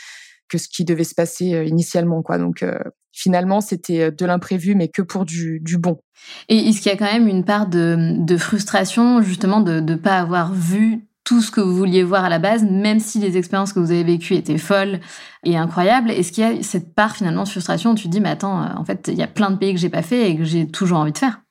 [0.49, 2.38] que ce qui devait se passer euh, initialement, quoi.
[2.38, 2.63] Donc
[3.15, 5.97] finalement, c'était euh, de l'imprévu, mais que pour du, du bon.
[6.49, 9.95] Et est-ce qu'il y a quand même une part de, de frustration, justement, de ne
[9.95, 13.38] pas avoir vu tout ce que vous vouliez voir à la base, même si les
[13.38, 14.99] expériences que vous avez vécues étaient folles
[15.43, 16.12] et incroyables?
[16.12, 18.62] Est-ce qu'il y a cette part finalement de frustration où tu te dis, mais attends,
[18.62, 20.43] euh, en fait, il y a plein de pays que j'ai pas fait et que
[20.43, 21.41] j'ai toujours envie de faire?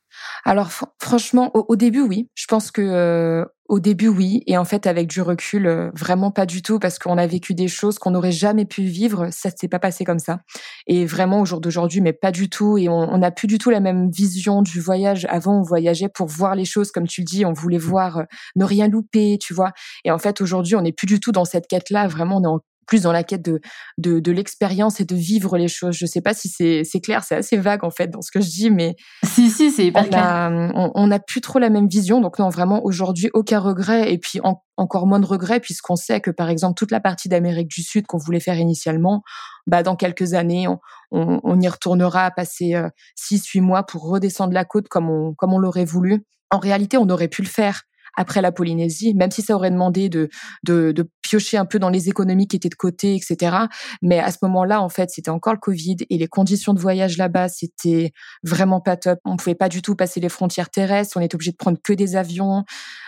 [0.44, 2.28] Alors franchement, au, début, oui.
[2.34, 4.42] Je pense que euh, au début, oui.
[4.46, 7.54] Et en fait, avec du recul, euh, vraiment pas du tout, parce qu'on a vécu
[7.54, 9.28] des choses qu'on n'aurait jamais pu vivre.
[9.30, 10.40] Ça s'est pas passé comme ça.
[10.86, 12.76] Et vraiment, au jour d'aujourd'hui, mais pas du tout.
[12.76, 15.26] Et on n'a plus du tout la même vision du voyage.
[15.30, 17.46] Avant, on voyageait pour voir les choses, comme tu le dis.
[17.46, 18.24] On voulait voir, euh,
[18.56, 19.72] ne rien louper, tu vois.
[20.04, 22.06] Et en fait, aujourd'hui, on n'est plus du tout dans cette quête-là.
[22.06, 23.60] Vraiment, on est en plus dans la quête de,
[23.98, 25.96] de, de l'expérience et de vivre les choses.
[25.96, 28.48] Je sais pas si c'est clair, c'est assez vague en fait dans ce que je
[28.48, 30.24] dis, mais si si c'est hyper on clair.
[30.24, 34.18] A, on n'a plus trop la même vision, donc non vraiment aujourd'hui aucun regret et
[34.18, 34.40] puis
[34.76, 38.06] encore moins de regrets puisqu'on sait que par exemple toute la partie d'Amérique du Sud
[38.06, 39.22] qu'on voulait faire initialement,
[39.66, 40.78] bah dans quelques années on,
[41.10, 45.08] on, on y retournera à passer euh, six huit mois pour redescendre la côte comme
[45.10, 46.24] on comme on l'aurait voulu.
[46.50, 47.82] En réalité, on aurait pu le faire
[48.16, 50.28] après la Polynésie, même si ça aurait demandé de,
[50.64, 53.56] de, de piocher un peu dans les économies qui étaient de côté, etc.
[54.02, 57.16] Mais à ce moment-là, en fait, c'était encore le Covid et les conditions de voyage
[57.16, 59.18] là-bas, c'était vraiment pas top.
[59.24, 61.16] On pouvait pas du tout passer les frontières terrestres.
[61.16, 62.64] On était obligé de prendre que des avions.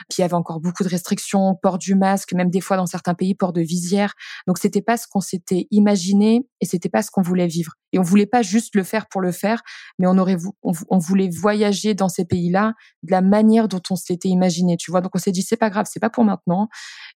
[0.09, 2.87] Puis il y avait encore beaucoup de restrictions, port du masque, même des fois dans
[2.87, 4.15] certains pays, port de visière.
[4.47, 7.73] Donc c'était pas ce qu'on s'était imaginé et c'était pas ce qu'on voulait vivre.
[7.97, 9.63] Et on voulait pas juste le faire pour le faire,
[9.99, 13.97] mais on aurait, on, on voulait voyager dans ces pays-là de la manière dont on
[13.97, 14.77] s'était imaginé.
[14.77, 16.69] Tu vois, donc on s'est dit c'est pas grave, c'est pas pour maintenant.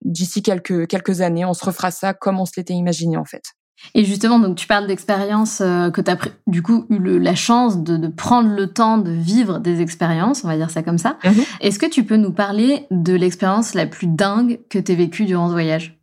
[0.02, 3.44] D'ici quelques quelques années, on se refera ça comme on se l'était imaginé en fait.
[3.96, 7.84] Et justement, donc tu parles d'expériences euh, que tu as du coup eu la chance
[7.84, 11.18] de, prendre le temps de vivre des expériences, on va dire ça comme ça.
[11.26, 11.44] Mhm.
[11.62, 15.26] Est-ce que tu peux nous parler de l'expérience la plus dingue que tu aies vécue
[15.26, 15.99] durant ce voyage?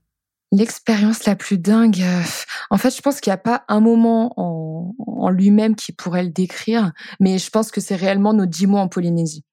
[0.53, 2.23] L'expérience la plus dingue, euh,
[2.71, 6.31] en fait, je pense qu'il n'y a pas un moment en, lui-même qui pourrait le
[6.31, 9.45] décrire, mais je pense que c'est réellement nos dix mois en Polynésie.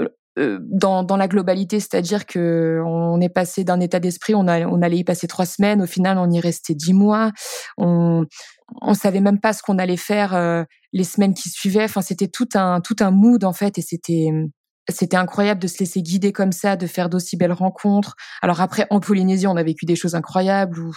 [0.00, 0.08] Euh,
[0.40, 4.82] euh, dans, dans la globalité, c'est-à-dire que on est passé d'un état d'esprit, on, on
[4.82, 7.30] allait y passer trois semaines, au final on y restait dix mois,
[7.78, 8.24] on
[8.82, 11.84] on savait même pas ce qu'on allait faire les semaines qui suivaient.
[11.84, 14.30] Enfin, c'était tout un tout un mood en fait, et c'était
[14.88, 18.16] c'était incroyable de se laisser guider comme ça, de faire d'aussi belles rencontres.
[18.42, 20.78] Alors après, en Polynésie, on a vécu des choses incroyables.
[20.78, 20.94] Où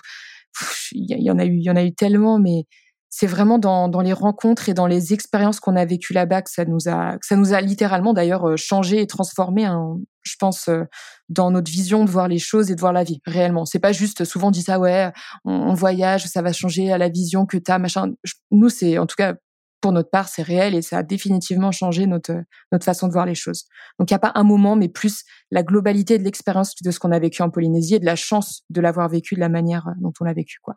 [0.91, 2.65] il y, en a eu, il y en a eu tellement, mais
[3.09, 6.49] c'est vraiment dans, dans, les rencontres et dans les expériences qu'on a vécues là-bas que
[6.49, 9.65] ça nous a, que ça nous a littéralement d'ailleurs euh, changé et transformé.
[9.65, 10.83] Hein, je pense euh,
[11.29, 13.65] dans notre vision de voir les choses et de voir la vie réellement.
[13.65, 15.11] C'est pas juste souvent on dit ça ouais,
[15.45, 18.11] on, voyage, ça va changer à la vision que t'as machin.
[18.51, 19.35] Nous c'est en tout cas
[19.81, 22.33] pour notre part c'est réel et ça a définitivement changé notre
[22.71, 23.65] notre façon de voir les choses.
[23.99, 26.99] Donc il y a pas un moment, mais plus la globalité de l'expérience de ce
[26.99, 29.87] qu'on a vécu en Polynésie et de la chance de l'avoir vécu de la manière
[30.01, 30.75] dont on l'a vécu quoi.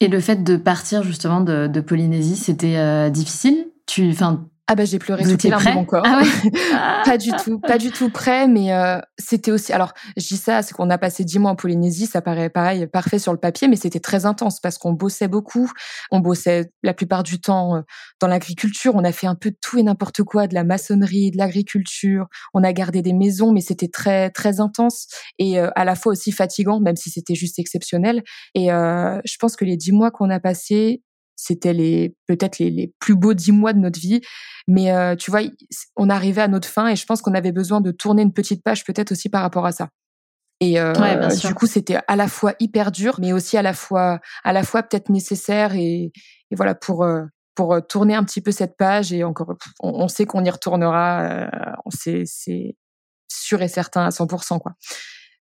[0.00, 3.66] Et le fait de partir justement de, de Polynésie, c'était euh, difficile?
[3.86, 6.02] Tu, enfin, ah bah j'ai pleuré les larmes de mon corps.
[6.04, 6.22] Ah
[7.04, 9.72] pas du tout, pas du tout prêt, mais euh, c'était aussi.
[9.72, 12.88] Alors je dis ça, c'est qu'on a passé dix mois en Polynésie, ça paraît pareil,
[12.88, 15.70] parfait sur le papier, mais c'était très intense parce qu'on bossait beaucoup.
[16.10, 17.80] On bossait la plupart du temps euh,
[18.20, 18.96] dans l'agriculture.
[18.96, 22.26] On a fait un peu tout et n'importe quoi, de la maçonnerie, de l'agriculture.
[22.52, 25.06] On a gardé des maisons, mais c'était très très intense
[25.38, 28.24] et euh, à la fois aussi fatigant, même si c'était juste exceptionnel.
[28.56, 31.02] Et je pense que les dix mois qu'on a passés,
[31.36, 34.22] c'était les peut-être les, les, plus beaux dix mois de notre vie.
[34.66, 35.40] Mais euh, tu vois,
[35.96, 38.64] on arrivait à notre fin et je pense qu'on avait besoin de tourner une petite
[38.64, 39.90] page peut-être aussi par rapport à ça.
[40.60, 44.20] Et euh, du coup, c'était à la fois hyper dur, mais aussi à la fois
[44.42, 46.12] à la fois peut-être nécessaire et,
[46.50, 50.08] et, voilà pour euh, pour tourner un petit peu cette page et encore on, on
[50.08, 51.48] sait qu'on y retournera,
[51.84, 52.74] on sait c'est
[53.28, 54.72] sûr et certain à 100% quoi.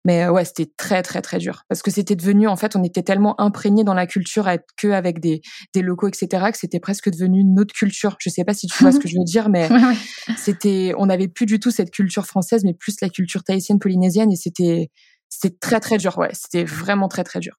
[0.04, 2.82] Mais euh, ouais, c'était très très très dur parce que c'était devenu en fait, on
[2.82, 5.40] était tellement imprégné dans la culture à être que avec des
[5.72, 8.16] des locaux etc que c'était presque devenu notre culture.
[8.20, 9.68] Je sais pas si tu vois ce que je veux dire, mais
[10.36, 14.30] c'était, on n'avait plus du tout cette culture française, mais plus la culture tahitienne polynésienne
[14.32, 14.90] et c'était
[15.28, 16.16] c'était très très dur.
[16.18, 17.58] Ouais, c'était vraiment très très dur.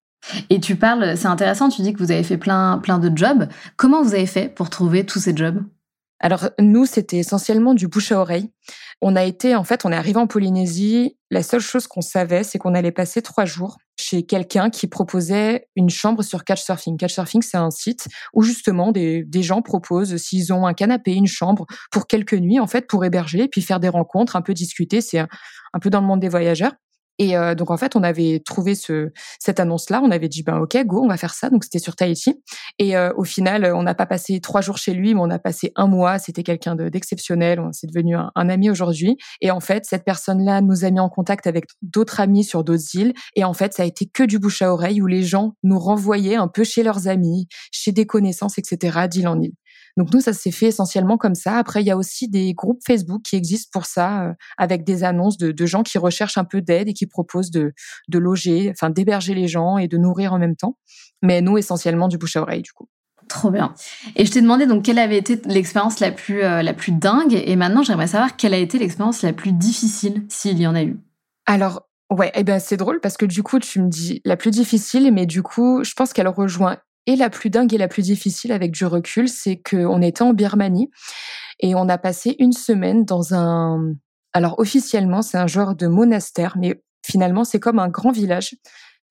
[0.50, 3.48] Et tu parles, c'est intéressant, tu dis que vous avez fait plein plein de jobs.
[3.76, 5.62] Comment vous avez fait pour trouver tous ces jobs?
[6.18, 8.50] Alors nous, c'était essentiellement du bouche à oreille.
[9.02, 11.18] On a été, en fait, on est arrivé en Polynésie.
[11.30, 15.68] La seule chose qu'on savait, c'est qu'on allait passer trois jours chez quelqu'un qui proposait
[15.76, 16.96] une chambre sur Couchsurfing.
[16.98, 21.26] Couchsurfing, c'est un site où justement des, des gens proposent, s'ils ont un canapé, une
[21.26, 25.02] chambre, pour quelques nuits, en fait, pour héberger, puis faire des rencontres, un peu discuter.
[25.02, 26.72] C'est un peu dans le monde des voyageurs.
[27.18, 30.58] Et euh, donc en fait, on avait trouvé ce, cette annonce-là, on avait dit ben
[30.58, 31.50] ok, go, on va faire ça.
[31.50, 32.42] Donc c'était sur Tahiti.
[32.78, 35.38] Et euh, au final, on n'a pas passé trois jours chez lui, mais on a
[35.38, 36.18] passé un mois.
[36.18, 37.60] C'était quelqu'un d'exceptionnel.
[37.60, 39.16] on s'est devenu un, un, ami aujourd'hui.
[39.40, 42.94] Et en fait, cette personne-là nous a mis en contact avec d'autres amis sur d'autres
[42.94, 43.14] îles.
[43.34, 45.78] Et en fait, ça a été que du bouche à oreille où les gens nous
[45.78, 49.06] renvoyaient un peu chez leurs amis, chez des connaissances, etc.
[49.08, 49.52] d'île en île.
[49.96, 51.56] Donc nous, ça s'est fait essentiellement comme ça.
[51.56, 55.04] Après, il y a aussi des groupes Facebook qui existent pour ça, euh, avec des
[55.04, 57.72] annonces de, de, gens qui recherchent un peu d'aide et qui proposent de,
[58.08, 60.76] de loger, enfin d'héberger les gens et de nourrir en même temps.
[61.22, 62.88] Mais nous, essentiellement du bouche à oreille, du coup.
[63.28, 63.74] Trop bien.
[64.14, 67.34] Et je t'ai demandé donc quelle avait été l'expérience la plus euh, la plus dingue?
[67.34, 70.84] Et maintenant j'aimerais savoir quelle a été l'expérience la plus difficile s'il y en a
[70.84, 70.96] eu.
[71.44, 74.52] Alors ouais, eh ben c'est drôle parce que du coup tu me dis la plus
[74.52, 78.02] difficile mais du coup je pense qu'elle rejoint et la plus dingue et la plus
[78.02, 80.90] difficile avec du recul, c'est qu'on était en Birmanie
[81.60, 83.94] et on a passé une semaine dans un...
[84.32, 88.54] Alors officiellement, c'est un genre de monastère, mais finalement, c'est comme un grand village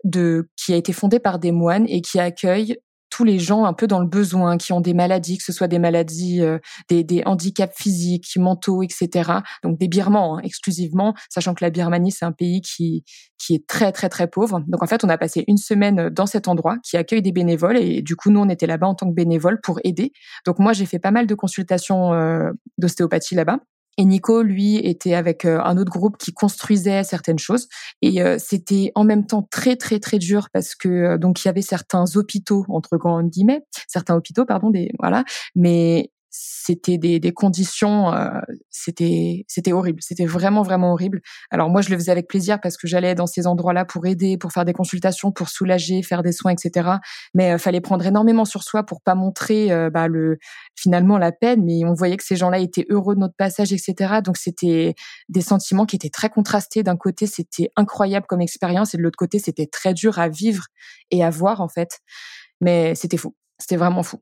[0.04, 2.78] de qui a été fondé par des moines et qui accueille
[3.16, 5.70] tous les gens un peu dans le besoin, qui ont des maladies, que ce soit
[5.70, 9.32] des maladies, euh, des, des, handicaps physiques, mentaux, etc.
[9.64, 13.06] Donc des Birmans hein, exclusivement, sachant que la Birmanie c'est un pays qui
[13.38, 14.60] qui est très très très pauvre.
[14.68, 17.78] Donc en fait, on a passé une semaine dans cet endroit qui accueille des bénévoles
[17.78, 20.12] et du coup nous on était là-bas en tant que bénévoles pour aider.
[20.46, 23.60] Donc moi j'ai fait pas mal de consultations euh, d'ostéopathie là-bas.
[23.98, 27.68] Et Nico, lui, était avec euh, un autre groupe qui construisait certaines choses.
[28.02, 31.48] Et euh, c'était en même temps très, très, très dur parce que euh, donc il
[31.48, 35.24] y avait certains hôpitaux entre grands guillemets, certains hôpitaux, pardon, des voilà,
[35.56, 36.12] mais
[36.66, 41.22] c'était des, des, conditions, euh, c'était c'était horrible, c'était vraiment vraiment horrible.
[41.52, 44.38] Alors moi je le faisais avec plaisir parce que j'allais dans ces endroits-là pour aider,
[44.38, 46.90] pour faire des consultations, pour soulager, faire des soins, etc.
[47.34, 50.38] Mais euh, fallait prendre énormément sur soi pour pas montrer euh, bah, le
[50.76, 54.22] finalement la peine, mais on voyait que ces gens-là étaient heureux de notre passage, etc.
[54.24, 54.96] Donc c'était
[55.30, 56.84] des sentiments qui étaient très contrastés.
[56.84, 60.66] D'un côté c'était incroyable comme expérience et de l'autre côté c'était très dur à vivre
[61.12, 62.00] et à voir en fait.
[62.60, 63.36] Mais c'était fou.
[63.60, 64.20] C'était vraiment fou.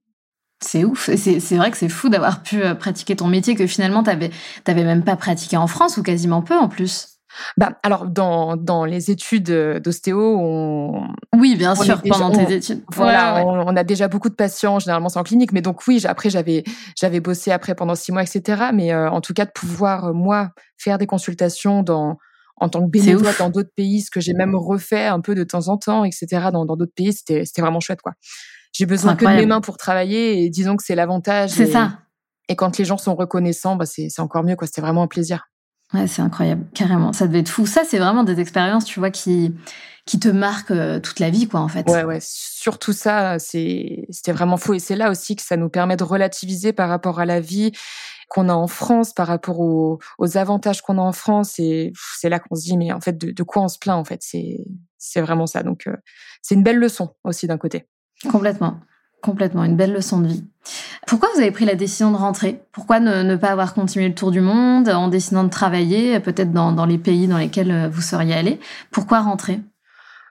[0.63, 1.09] C'est ouf.
[1.15, 5.03] C'est vrai que c'est fou d'avoir pu pratiquer ton métier que finalement, tu n'avais même
[5.03, 7.13] pas pratiqué en France ou quasiment peu en plus.
[7.57, 9.51] Bah, alors, dans, dans les études
[9.83, 11.07] d'ostéo, on.
[11.35, 12.83] Oui, bien sûr, pendant tes études.
[12.93, 16.29] Voilà, On, a déjà beaucoup de patients, généralement c'est en clinique, mais donc oui, après,
[16.29, 16.63] j'avais,
[16.95, 18.69] j'avais bossé après pendant six mois, etc.
[18.73, 22.17] Mais euh, en tout cas, de pouvoir, euh, moi, faire des consultations dans,
[22.57, 25.43] en tant que bénévole dans d'autres pays, ce que j'ai même refait un peu de
[25.43, 26.27] temps en temps, etc.
[26.51, 28.13] Dans d'autres pays, c'était, c'était vraiment chouette, quoi.
[28.73, 31.51] J'ai besoin que de mes mains pour travailler et disons que c'est l'avantage.
[31.51, 31.99] C'est ça.
[32.49, 34.67] Et quand les gens sont reconnaissants, bah c'est, encore mieux, quoi.
[34.67, 35.47] C'était vraiment un plaisir.
[35.93, 37.13] Ouais, c'est incroyable, carrément.
[37.13, 37.65] Ça devait être fou.
[37.67, 39.53] Ça, c'est vraiment des expériences, tu vois, qui,
[40.05, 41.87] qui te marquent euh, toute la vie, quoi, en fait.
[41.87, 42.17] Ouais, ouais.
[42.19, 44.73] Surtout ça, c'était vraiment fou.
[44.73, 47.71] Et c'est là aussi que ça nous permet de relativiser par rapport à la vie
[48.27, 51.59] qu'on a en France, par rapport aux, aux avantages qu'on a en France.
[51.59, 53.97] Et c'est là qu'on se dit, mais en fait, de, de, quoi on se plaint,
[53.97, 54.21] en fait?
[54.23, 54.65] C'est,
[54.97, 55.61] c'est vraiment ça.
[55.61, 55.95] Donc, euh,
[56.41, 57.87] c'est une belle leçon aussi d'un côté.
[58.29, 58.79] Complètement.
[59.21, 60.43] Complètement, une belle leçon de vie.
[61.07, 62.61] Pourquoi vous avez pris la décision de rentrer?
[62.71, 66.85] Pourquoi ne, pas avoir continué le tour du monde en décidant de travailler peut-être dans,
[66.85, 68.59] les pays dans lesquels euh, vous seriez allé?
[68.91, 69.61] Pourquoi rentrer?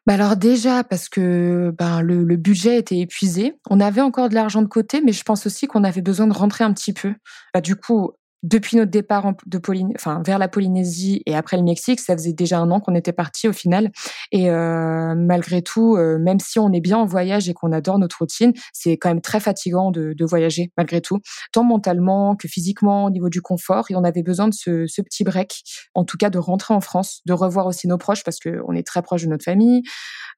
[0.04, 3.54] Bah alors déjà parce que ben le, le, budget était épuisé.
[3.70, 6.32] On avait encore de l'argent de côté, mais je pense aussi qu'on avait besoin de
[6.32, 7.14] rentrer un petit peu.
[7.54, 8.10] Bah, du coup,
[8.42, 9.60] depuis notre départ de
[9.94, 13.12] enfin, vers la Polynésie et après le Mexique, ça faisait déjà un an qu'on était
[13.12, 13.92] parti au final.
[14.32, 17.98] Et euh, malgré tout, euh, même si on est bien en voyage et qu'on adore
[17.98, 21.18] notre routine, c'est quand même très fatigant de, voyager malgré tout,
[21.52, 23.86] tant mentalement que physiquement au niveau du confort.
[23.90, 25.62] Et on avait besoin de ce, petit break,
[25.94, 28.86] en tout cas de rentrer en France, de revoir aussi nos proches parce qu'on est
[28.86, 29.82] très proche de notre famille.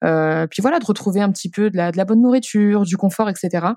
[0.05, 3.75] Euh, puis voilà, de retrouver un petit peu de la bonne nourriture, du confort, etc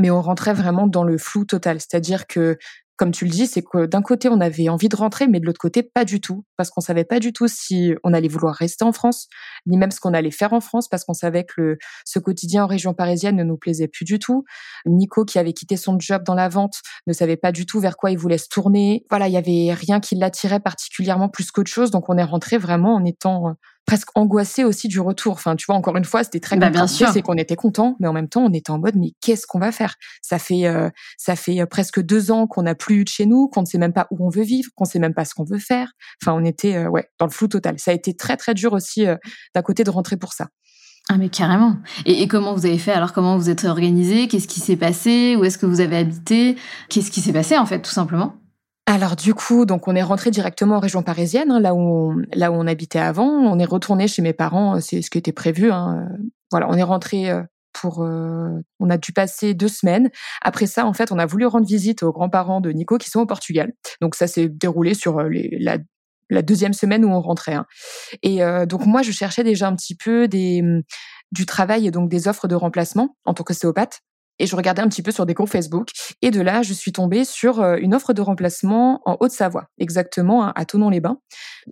[0.00, 1.78] mais on rentrait vraiment dans le flou total.
[1.78, 2.56] C'est-à-dire que
[3.00, 5.46] comme tu le dis, c'est que d'un côté, on avait envie de rentrer, mais de
[5.46, 8.54] l'autre côté, pas du tout, parce qu'on savait pas du tout si on allait vouloir
[8.54, 9.26] rester en France,
[9.64, 12.64] ni même ce qu'on allait faire en France, parce qu'on savait que le, ce quotidien
[12.64, 14.44] en région parisienne ne nous plaisait plus du tout.
[14.84, 16.74] Nico, qui avait quitté son job dans la vente,
[17.06, 19.06] ne savait pas du tout vers quoi il voulait se tourner.
[19.08, 22.58] Voilà, il y avait rien qui l'attirait particulièrement plus qu'autre chose, donc on est rentré
[22.58, 23.52] vraiment en étant euh,
[23.86, 25.32] presque angoissé aussi du retour.
[25.32, 27.08] Enfin, tu vois, encore une fois, c'était très bah, bien sûr.
[27.08, 29.58] C'est qu'on était content, mais en même temps, on était en mode, mais qu'est-ce qu'on
[29.58, 29.96] va faire?
[30.22, 33.26] Ça fait, euh, ça fait euh, presque deux ans qu'on n'a plus eu de chez
[33.26, 35.34] nous, qu'on ne sait même pas où on veut vivre, qu'on sait même pas ce
[35.34, 35.92] qu'on veut faire.
[36.22, 37.76] Enfin, on était, euh, ouais, dans le flou total.
[37.78, 39.06] Ça a été très très dur aussi
[39.54, 40.48] d'un côté de rentrer pour ça.
[41.08, 41.76] Ah mais carrément.
[42.06, 42.92] Et, et, comment vous avez fait?
[42.92, 44.28] Alors Comment vous êtes organisé?
[44.28, 45.34] Qu'est-ce qui s'est passé?
[45.36, 46.56] Où est-ce que vous avez habité?
[46.88, 48.39] Qu'est-ce qui s'est passé en fait, tout simplement?
[48.90, 52.16] Alors du coup, donc on est rentré directement en région parisienne, hein, là où on,
[52.32, 53.28] là où on habitait avant.
[53.28, 55.70] On est retourné chez mes parents, euh, c'est ce qui était prévu.
[55.70, 56.08] Hein.
[56.50, 58.48] Voilà, on est rentré euh, pour, euh,
[58.80, 60.10] on a dû passer deux semaines.
[60.42, 63.20] Après ça, en fait, on a voulu rendre visite aux grands-parents de Nico qui sont
[63.20, 63.72] au Portugal.
[64.00, 65.78] Donc ça s'est déroulé sur les, la,
[66.28, 67.54] la, deuxième semaine où on rentrait.
[67.54, 67.66] Hein.
[68.22, 70.64] Et donc moi, je cherchais déjà un petit peu des
[71.32, 74.00] du travail et donc des offres de remplacement en tant qu'ostéopathe
[74.40, 75.90] et je regardais un petit peu sur des groupes Facebook.
[76.22, 80.48] Et de là, je suis tombée sur euh, une offre de remplacement en Haute-Savoie, exactement
[80.48, 81.18] à Tonon-les-Bains.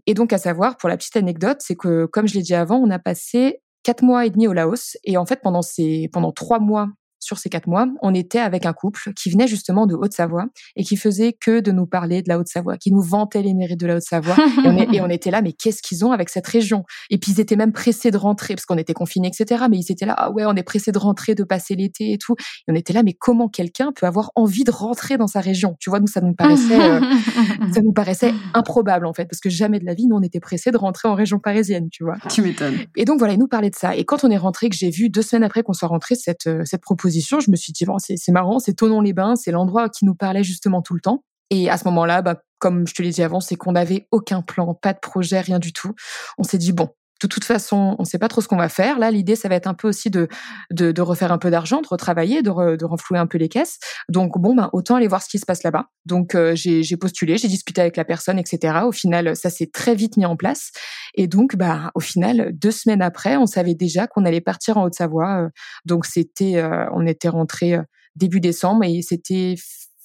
[0.07, 2.77] Et donc, à savoir, pour la petite anecdote, c'est que, comme je l'ai dit avant,
[2.77, 4.99] on a passé quatre mois et demi au Laos.
[5.05, 6.89] Et en fait, pendant ces, pendant trois mois
[7.29, 10.83] sur ces quatre mois, on était avec un couple qui venait justement de Haute-Savoie et
[10.83, 13.87] qui faisait que de nous parler de la Haute-Savoie, qui nous vantait les mérites de
[13.87, 14.35] la Haute-Savoie.
[14.93, 16.85] et, on était là, mais qu'est-ce qu'ils ont avec cette région?
[17.11, 19.67] Et puis ils étaient même pressés de rentrer parce qu'on était confinés, etc.
[19.71, 22.19] Mais ils étaient là, ah ouais, on est pressés de rentrer, de passer l'été et
[22.19, 22.35] tout.
[22.67, 25.77] Et on était là, mais comment quelqu'un peut avoir envie de rentrer dans sa région?
[25.79, 27.01] Tu vois, nous ça nous paraissait, euh,
[27.75, 30.41] ça nous paraissait improbable en fait, parce que jamais de la vie nous on était
[30.41, 32.17] pressés de rentrer en région parisienne, tu vois.
[32.31, 32.79] Tu m'étonnes.
[32.97, 33.95] Et donc voilà, ils nous parlaient de ça.
[33.95, 36.47] Et quand on est rentré, que j'ai vu deux semaines après qu'on soit rentré cette
[36.47, 40.05] euh, cette proposition je me suis dit, bon, c'est marrant, c'est Tonon-les-Bains, c'est l'endroit qui
[40.05, 41.23] nous parlait justement tout le temps.
[41.51, 44.43] Et à ce moment-là, bah, comme je te l'ai dit avant, c'est qu'on n'avait aucun
[44.43, 45.95] plan, pas de projet, rien du tout.
[46.37, 48.69] On s'est dit, bon, de toute façon, on ne sait pas trop ce qu'on va
[48.69, 48.99] faire.
[48.99, 50.29] Là, l'idée, ça va être un peu aussi de,
[50.71, 53.79] de, refaire un peu d'argent, de retravailler, de, de renflouer un peu les caisses.
[54.09, 55.87] Donc, bon, ben, autant aller voir ce qui se passe là-bas.
[56.07, 58.79] Donc, euh, j'ai postulé, j'ai discuté avec la personne, etc.
[58.85, 60.71] Au final, ça s'est très vite mis en place.
[61.15, 64.85] Et donc, bah, au final, deux semaines après, on savait déjà qu'on allait partir en
[64.85, 65.43] Haute-Savoie.
[65.43, 65.49] Euh.
[65.85, 67.79] donc, c'était, euh, on était rentré
[68.15, 69.55] début décembre et c'était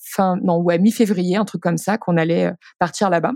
[0.03, 3.33] fin, non, ouais, mi-février, un truc comme ça, qu'on allait partir là-bas.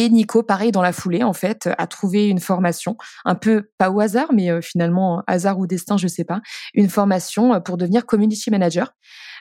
[0.00, 3.90] Et Nico, pareil, dans la foulée, en fait, a trouvé une formation, un peu pas
[3.90, 6.40] au hasard, mais euh, finalement hasard ou destin, je sais pas,
[6.72, 8.94] une formation euh, pour devenir community manager.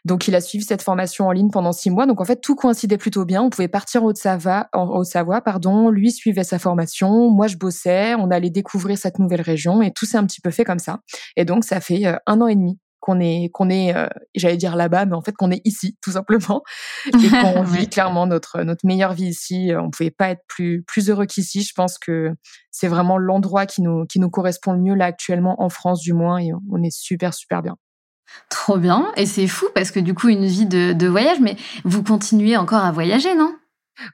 [0.03, 2.05] Donc, il a suivi cette formation en ligne pendant six mois.
[2.05, 3.41] Donc, en fait, tout coïncidait plutôt bien.
[3.41, 5.91] On pouvait partir en Haute-Savoie, en Haute-Savoie, pardon.
[5.91, 8.15] Lui suivait sa formation, moi je bossais.
[8.15, 10.99] On allait découvrir cette nouvelle région et tout s'est un petit peu fait comme ça.
[11.37, 14.57] Et donc, ça fait euh, un an et demi qu'on est qu'on est euh, j'allais
[14.57, 16.63] dire là-bas mais en fait qu'on est ici tout simplement.
[17.07, 19.71] Et qu'on vit clairement notre notre meilleure vie ici.
[19.77, 21.63] On pouvait pas être plus plus heureux qu'ici.
[21.63, 22.31] Je pense que
[22.71, 26.13] c'est vraiment l'endroit qui nous qui nous correspond le mieux là actuellement en France du
[26.13, 26.39] moins.
[26.39, 27.75] Et on est super super bien.
[28.49, 29.11] Trop bien.
[29.15, 32.83] Et c'est fou parce que du coup, une vie de, voyage, mais vous continuez encore
[32.83, 33.55] à voyager, non?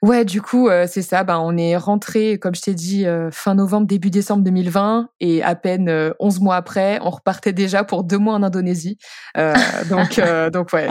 [0.02, 1.24] Ouais, du coup, euh, c'est ça.
[1.24, 5.44] Ben, on est rentré, comme je t'ai dit, euh, fin novembre, début décembre 2020, et
[5.44, 8.98] à peine 11 mois après, on repartait déjà pour deux mois en Indonésie.
[9.90, 10.20] donc,
[10.52, 10.88] donc ouais,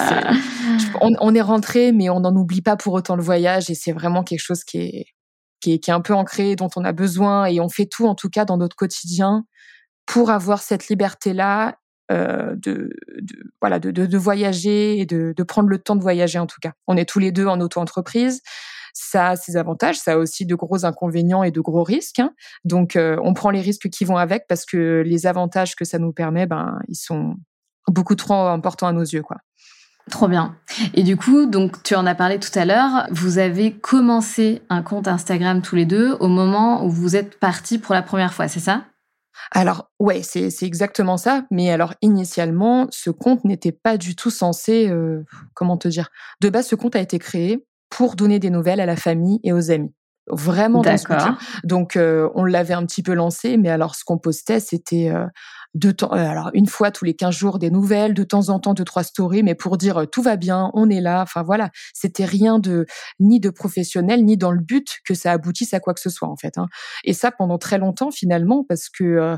[1.01, 4.23] on, est rentré, mais on n'en oublie pas pour autant le voyage, et c'est vraiment
[4.23, 5.07] quelque chose qui est,
[5.61, 8.07] qui est, qui est un peu ancré, dont on a besoin, et on fait tout,
[8.07, 9.45] en tout cas, dans notre quotidien,
[10.07, 11.77] pour avoir cette liberté-là
[12.13, 16.03] euh, de, de, voilà de, de, de, voyager et de, de prendre le temps de
[16.03, 16.73] voyager en tout cas.
[16.87, 18.43] On est tous les deux en auto-entreprise.
[18.95, 22.21] Ça a ses avantages, ça a aussi de gros inconvénients et de gros risques.
[22.21, 22.33] Hein.
[22.65, 25.99] Donc, euh, on prend les risques qui vont avec parce que les avantages que ça
[25.99, 27.35] nous permet, ben, ils sont
[27.89, 29.39] beaucoup trop importants à nos yeux, quoi.
[30.11, 30.57] Trop bien.
[30.93, 34.83] Et du coup, donc tu en as parlé tout à l'heure, vous avez commencé un
[34.83, 38.47] compte Instagram tous les deux au moment où vous êtes partis pour la première fois,
[38.47, 38.85] c'est ça?
[39.51, 41.45] Alors, ouais, c'est exactement ça.
[41.51, 46.11] Mais alors, initialement, ce compte n'était pas du tout censé, euh, comment te dire?
[46.41, 49.53] De base, ce compte a été créé pour donner des nouvelles à la famille et
[49.53, 49.93] aux amis.
[50.27, 54.17] Vraiment dans ce Donc, euh, on l'avait un petit peu lancé, mais alors, ce qu'on
[54.17, 55.27] postait, c'était euh,
[55.75, 58.61] de temps, euh, alors une fois tous les 15 jours des nouvelles, de temps en
[58.61, 61.23] temps deux trois stories, mais pour dire euh, tout va bien, on est là.
[61.23, 62.87] Enfin voilà, c'était rien de
[63.19, 66.29] ni de professionnel ni dans le but que ça aboutisse à quoi que ce soit
[66.29, 66.59] en fait.
[66.59, 66.67] Hein.
[67.05, 69.37] Et ça pendant très longtemps finalement parce que euh,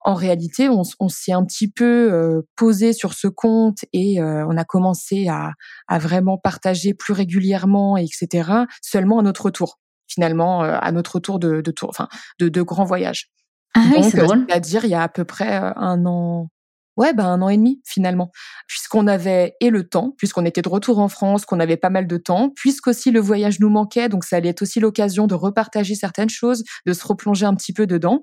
[0.00, 4.64] en réalité, on, on s'est un petit peu posé sur ce compte et on a
[4.64, 5.52] commencé à,
[5.88, 8.50] à, vraiment partager plus régulièrement, etc.
[8.82, 12.08] Seulement à notre tour, finalement, à notre tour de, de tour, enfin,
[12.38, 13.30] de, de grands voyages.
[13.74, 14.44] Ah oui, c'est drôle.
[14.48, 16.50] C'est-à-dire il y a à peu près un an,
[16.96, 18.30] ouais, ben un an et demi finalement,
[18.66, 22.06] puisqu'on avait et le temps, puisqu'on était de retour en France, qu'on avait pas mal
[22.06, 25.94] de temps, puisqu'aussi le voyage nous manquait, donc ça allait être aussi l'occasion de repartager
[25.94, 28.22] certaines choses, de se replonger un petit peu dedans.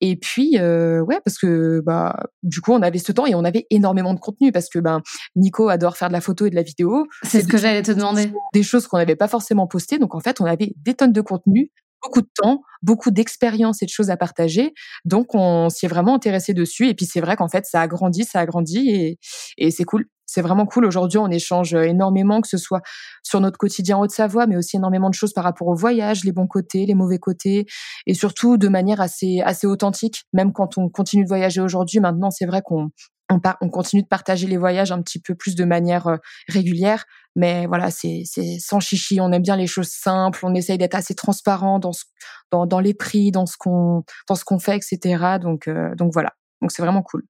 [0.00, 3.44] Et puis, euh, ouais, parce que bah, du coup, on avait ce temps et on
[3.44, 5.02] avait énormément de contenu parce que ben
[5.36, 7.06] Nico adore faire de la photo et de la vidéo.
[7.22, 8.32] C'est ce que j'allais te demander.
[8.54, 9.98] Des choses qu'on n'avait pas forcément postées.
[9.98, 11.70] Donc en fait, on avait des tonnes de contenu
[12.02, 14.72] beaucoup de temps, beaucoup d'expérience et de choses à partager.
[15.04, 16.88] Donc, on s'y est vraiment intéressé dessus.
[16.88, 19.18] Et puis, c'est vrai qu'en fait, ça a grandi, ça a grandi et,
[19.58, 20.06] et c'est cool.
[20.30, 20.84] C'est vraiment cool.
[20.84, 22.82] Aujourd'hui, on échange énormément, que ce soit
[23.22, 26.46] sur notre quotidien Haute-Savoie, mais aussi énormément de choses par rapport au voyage, les bons
[26.46, 27.66] côtés, les mauvais côtés,
[28.06, 30.22] et surtout de manière assez, assez authentique.
[30.32, 32.90] Même quand on continue de voyager aujourd'hui, maintenant, c'est vrai qu'on
[33.28, 36.16] on, on, continue de partager les voyages un petit peu plus de manière euh,
[36.48, 37.04] régulière.
[37.36, 38.24] Mais voilà, c'est
[38.58, 39.20] sans chichi.
[39.20, 40.40] On aime bien les choses simples.
[40.42, 44.58] On essaye d'être assez transparent dans, dans, les prix, dans ce qu'on dans ce qu'on
[44.58, 45.38] fait, etc.
[45.40, 46.34] Donc euh, donc voilà.
[46.60, 47.24] Donc c'est vraiment cool.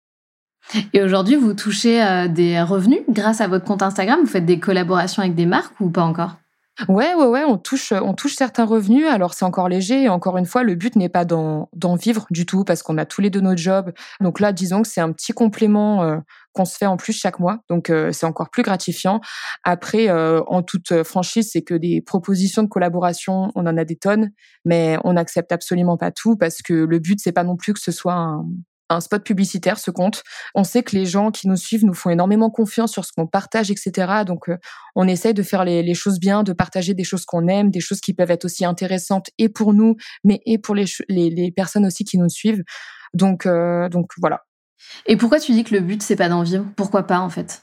[0.93, 4.21] Et aujourd'hui, vous touchez euh, des revenus grâce à votre compte Instagram?
[4.21, 6.37] Vous faites des collaborations avec des marques ou pas encore?
[6.89, 9.07] Ouais, ouais, ouais, on touche, on touche certains revenus.
[9.07, 10.05] Alors c'est encore léger.
[10.05, 11.69] Et encore une fois, le but n'est pas d'en
[12.01, 13.93] vivre du tout parce qu'on a tous les deux nos jobs.
[14.21, 16.17] Donc là, disons que c'est un petit complément euh,
[16.55, 17.59] qu'on se fait en plus chaque mois.
[17.69, 19.21] Donc euh, c'est encore plus gratifiant.
[19.63, 24.31] Après, en toute franchise, c'est que des propositions de collaboration, on en a des tonnes,
[24.65, 27.81] mais on n'accepte absolument pas tout parce que le but c'est pas non plus que
[27.81, 28.47] ce soit un,
[28.91, 30.23] un spot publicitaire, ce compte.
[30.55, 33.27] On sait que les gens qui nous suivent nous font énormément confiance sur ce qu'on
[33.27, 34.25] partage, etc.
[34.27, 34.59] Donc, euh,
[34.95, 38.01] on essaye de faire les, choses bien, de partager des choses qu'on aime, des choses
[38.01, 42.19] qui peuvent être aussi intéressantes et pour nous, mais et pour les, personnes aussi qui
[42.19, 42.63] nous suivent.
[43.15, 44.43] Donc, euh, donc voilà.
[45.07, 46.65] Et pourquoi tu dis que le but c'est pas d'en vivre?
[46.77, 47.63] Pourquoi pas en fait?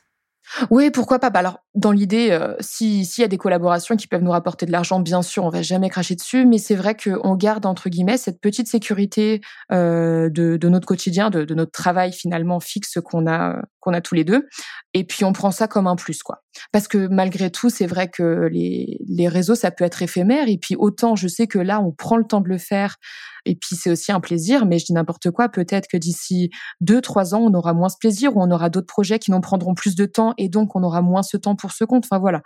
[0.70, 1.30] Oui, pourquoi pas?
[1.30, 4.72] Bah alors, dans l'idée, euh, s'il y a des collaborations qui peuvent nous rapporter de
[4.72, 6.46] l'argent, bien sûr, on va jamais cracher dessus.
[6.46, 11.44] Mais c'est vrai qu'on garde entre guillemets cette petite sécurité euh, de, notre quotidien, de,
[11.44, 14.48] de, notre travail finalement fixe qu'on a qu'on a tous les deux.
[14.94, 16.44] Et puis on prend ça comme un plus, quoi.
[16.74, 20.50] Parce que malgré tout, c'est vrai que les, les réseaux, ça peut être éphémère.
[20.50, 22.98] Et puis autant, je sais que là, on prend le temps de le faire.
[23.46, 25.48] Et puis c'est aussi un plaisir, mais je dis n'importe quoi.
[25.48, 26.50] Peut-être que d'ici
[26.82, 29.40] deux, trois ans, on aura moins ce plaisir ou on aura d'autres projets qui nous
[29.40, 32.06] prendront plus de temps et donc on aura moins ce temps pour ce compte.
[32.06, 32.42] Enfin voilà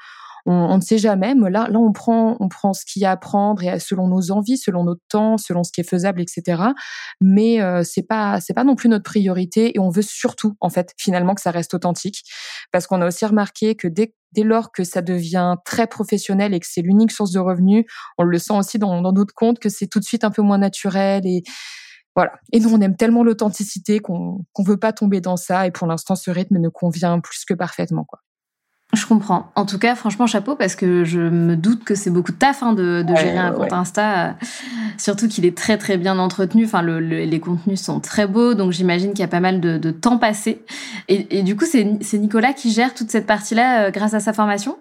[0.45, 1.35] on, ne sait jamais.
[1.35, 4.07] Mais là, là, on prend, on prend ce qu'il y a à prendre et selon
[4.07, 6.63] nos envies, selon notre temps, selon ce qui est faisable, etc.
[7.19, 10.69] Mais euh, c'est pas, c'est pas non plus notre priorité et on veut surtout, en
[10.69, 12.23] fait, finalement, que ça reste authentique,
[12.71, 16.61] parce qu'on a aussi remarqué que dès dès lors que ça devient très professionnel et
[16.61, 17.83] que c'est l'unique source de revenus,
[18.17, 20.57] on le sent aussi dans d'autres comptes que c'est tout de suite un peu moins
[20.57, 21.43] naturel et
[22.15, 22.33] voilà.
[22.51, 25.67] Et nous, on aime tellement l'authenticité qu'on qu'on veut pas tomber dans ça.
[25.67, 28.19] Et pour l'instant, ce rythme ne convient plus que parfaitement, quoi.
[28.93, 29.51] Je comprends.
[29.55, 32.61] En tout cas, franchement, chapeau parce que je me doute que c'est beaucoup de taf
[32.61, 34.35] hein, de, gérer un compte Insta,
[34.97, 36.65] surtout qu'il est très très bien entretenu.
[36.65, 40.17] Enfin, les contenus sont très beaux, donc j'imagine qu'il y a pas mal de, temps
[40.17, 40.63] passé.
[41.07, 44.77] Et, du coup, c'est Nicolas qui gère toute cette partie-là euh, grâce à sa formation?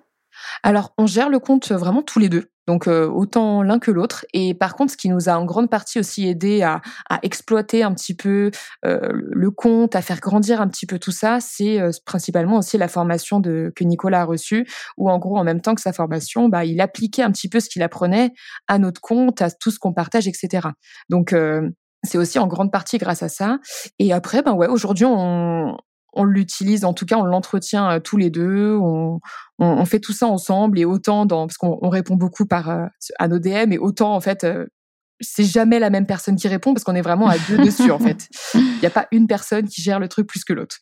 [0.62, 2.50] Alors, on gère le compte vraiment tous les deux.
[2.70, 4.24] Donc euh, autant l'un que l'autre.
[4.32, 6.80] Et par contre, ce qui nous a en grande partie aussi aidé à,
[7.22, 8.52] exploiter un petit peu
[8.84, 12.78] euh, le compte, à faire grandir un petit peu tout ça, c'est euh, principalement aussi
[12.78, 15.92] la formation de, que Nicolas a reçue, où en gros, en même temps que sa
[15.92, 18.32] formation, bah, il appliquait un petit peu ce qu'il apprenait
[18.68, 20.68] à notre compte, à tout ce qu'on partage, etc.
[21.08, 21.34] Donc
[22.04, 23.58] c'est aussi en grande partie grâce à ça.
[23.98, 25.76] Et après, ben ouais, aujourd'hui, on,
[26.12, 29.20] on l'utilise, en tout cas, on l'entretient euh, tous les deux, on,
[29.58, 32.86] on, fait tout ça ensemble et autant dans, parce qu'on répond beaucoup par euh,
[33.18, 34.66] à nos DM et autant en fait, euh,
[35.20, 37.98] c'est jamais la même personne qui répond parce qu'on est vraiment à deux dessus en
[37.98, 38.28] fait.
[38.54, 40.78] Il n'y a pas une personne qui gère le truc plus que l'autre.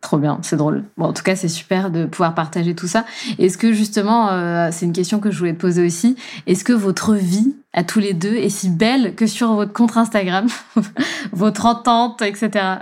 [0.00, 0.84] Trop bien, c'est drôle.
[0.98, 3.06] Bon, en tout cas, c'est super de pouvoir partager tout ça.
[3.38, 7.14] Est-ce que justement, c'est une question que je voulais te poser aussi, est-ce que votre
[7.14, 10.46] vie à tous les deux est si belle que sur votre compte Instagram,
[11.32, 12.80] votre entente, etc.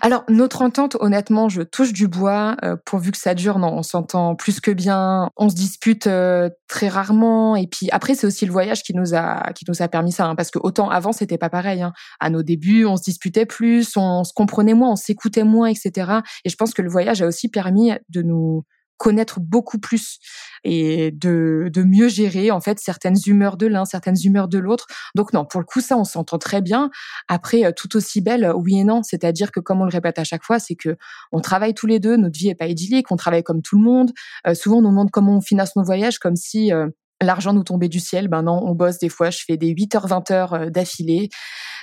[0.00, 2.56] Alors, notre entente, honnêtement, je touche du bois.
[2.64, 5.30] Euh, pourvu que ça dure, non, on s'entend plus que bien.
[5.36, 7.56] On se dispute euh, très rarement.
[7.56, 10.26] Et puis après, c'est aussi le voyage qui nous a qui nous a permis ça.
[10.26, 11.82] Hein, parce que autant avant, c'était pas pareil.
[11.82, 11.92] Hein.
[12.20, 16.20] À nos débuts, on se disputait plus, on se comprenait moins, on s'écoutait moins, etc.
[16.44, 18.64] Et je pense que le voyage a aussi permis de nous
[18.96, 20.18] connaître beaucoup plus
[20.64, 24.86] et de, de mieux gérer en fait certaines humeurs de l'un, certaines humeurs de l'autre.
[25.14, 26.90] Donc non, pour le coup ça on s'entend très bien.
[27.28, 30.24] Après euh, tout aussi belle, oui et non, c'est-à-dire que comme on le répète à
[30.24, 30.96] chaque fois, c'est que
[31.32, 33.84] on travaille tous les deux, notre vie est pas idyllique, on travaille comme tout le
[33.84, 34.12] monde.
[34.46, 36.88] Euh, souvent on nous demande comment on finance nos voyages comme si euh,
[37.20, 38.28] l'argent nous tombait du ciel.
[38.28, 41.28] Ben non, on bosse des fois, je fais des 8 heures 20 heures d'affilée.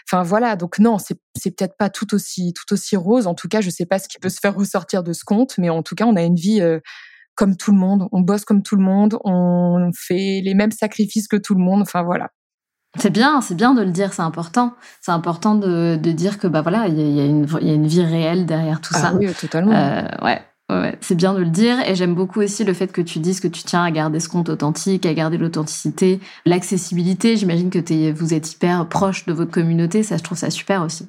[0.10, 1.18] Enfin voilà, donc non, c'est
[1.56, 3.28] peut-être pas tout aussi tout aussi rose.
[3.28, 5.58] En tout cas, je sais pas ce qui peut se faire ressortir de ce compte,
[5.58, 6.80] mais en tout cas, on a une vie euh,
[7.36, 8.08] comme tout le monde.
[8.12, 11.82] On bosse comme tout le monde, on fait les mêmes sacrifices que tout le monde.
[11.82, 12.30] Enfin voilà.
[13.00, 14.76] C'est bien, c'est bien de le dire, c'est important.
[15.02, 17.88] C'est important de, de dire que bah voilà, il y a, une y a une
[17.88, 19.14] vie réelle derrière tout ah ça.
[19.16, 19.74] Oui, totalement.
[19.74, 20.42] Euh, ouais.
[21.02, 23.48] C'est bien de le dire et j'aime beaucoup aussi le fait que tu dises que
[23.48, 27.38] tu tiens à garder ce compte authentique, à garder l'authenticité, l'accessibilité.
[27.38, 31.08] J'imagine que vous êtes hyper proche de votre communauté, ça je trouve ça super aussi.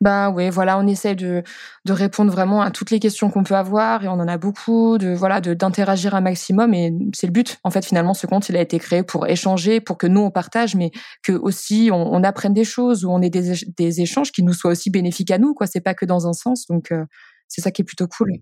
[0.00, 1.42] Ben oui, voilà, on essaie de,
[1.86, 5.12] répondre vraiment à toutes les questions qu'on peut avoir et on en a beaucoup, de
[5.12, 7.58] voilà, d'interagir un maximum et c'est le but.
[7.64, 10.30] En fait, finalement, ce compte, il a été créé pour échanger, pour que nous on
[10.30, 10.90] partage, mais
[11.22, 14.70] que aussi on, apprenne des choses ou on ait des, des échanges qui nous soient
[14.70, 15.52] aussi bénéfiques à nous.
[15.52, 17.04] Quoi, c'est pas que dans un sens, donc euh,
[17.48, 18.32] c'est ça qui est plutôt cool.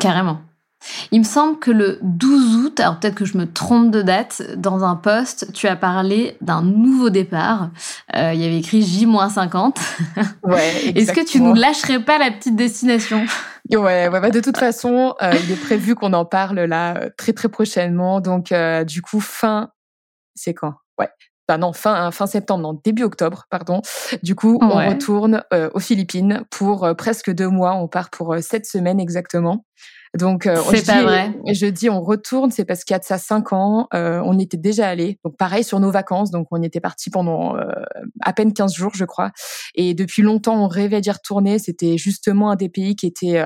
[0.00, 0.40] Carrément.
[1.12, 4.42] Il me semble que le 12 août, alors peut-être que je me trompe de date,
[4.56, 7.70] dans un post, tu as parlé d'un nouveau départ.
[8.14, 9.76] Euh, il y avait écrit J-50.
[10.42, 13.24] Ouais, Est-ce que tu nous lâcherais pas la petite destination?
[13.70, 17.10] Ouais, ouais bah de toute façon, euh, il est prévu qu'on en parle là euh,
[17.16, 18.20] très très prochainement.
[18.20, 18.52] Donc
[18.86, 19.70] du coup, fin,
[20.34, 20.74] c'est quand?
[20.98, 21.08] Ouais,
[21.48, 23.82] Enfin non, fin, fin septembre, non, début octobre, pardon.
[24.22, 25.42] Du coup, on retourne
[25.74, 27.74] aux Philippines pour presque deux mois.
[27.74, 29.64] On part pour sept semaines exactement.
[30.16, 31.32] Donc, euh, c'est pas vrai.
[31.52, 34.38] Je dis on retourne, c'est parce qu'il y a de ça cinq ans, euh, on
[34.38, 35.18] était déjà allé.
[35.24, 37.64] Donc pareil sur nos vacances, donc on était parti pendant euh,
[38.20, 39.32] à peine 15 jours, je crois.
[39.74, 41.58] Et depuis longtemps, on rêvait d'y retourner.
[41.58, 43.42] C'était justement un des pays qui était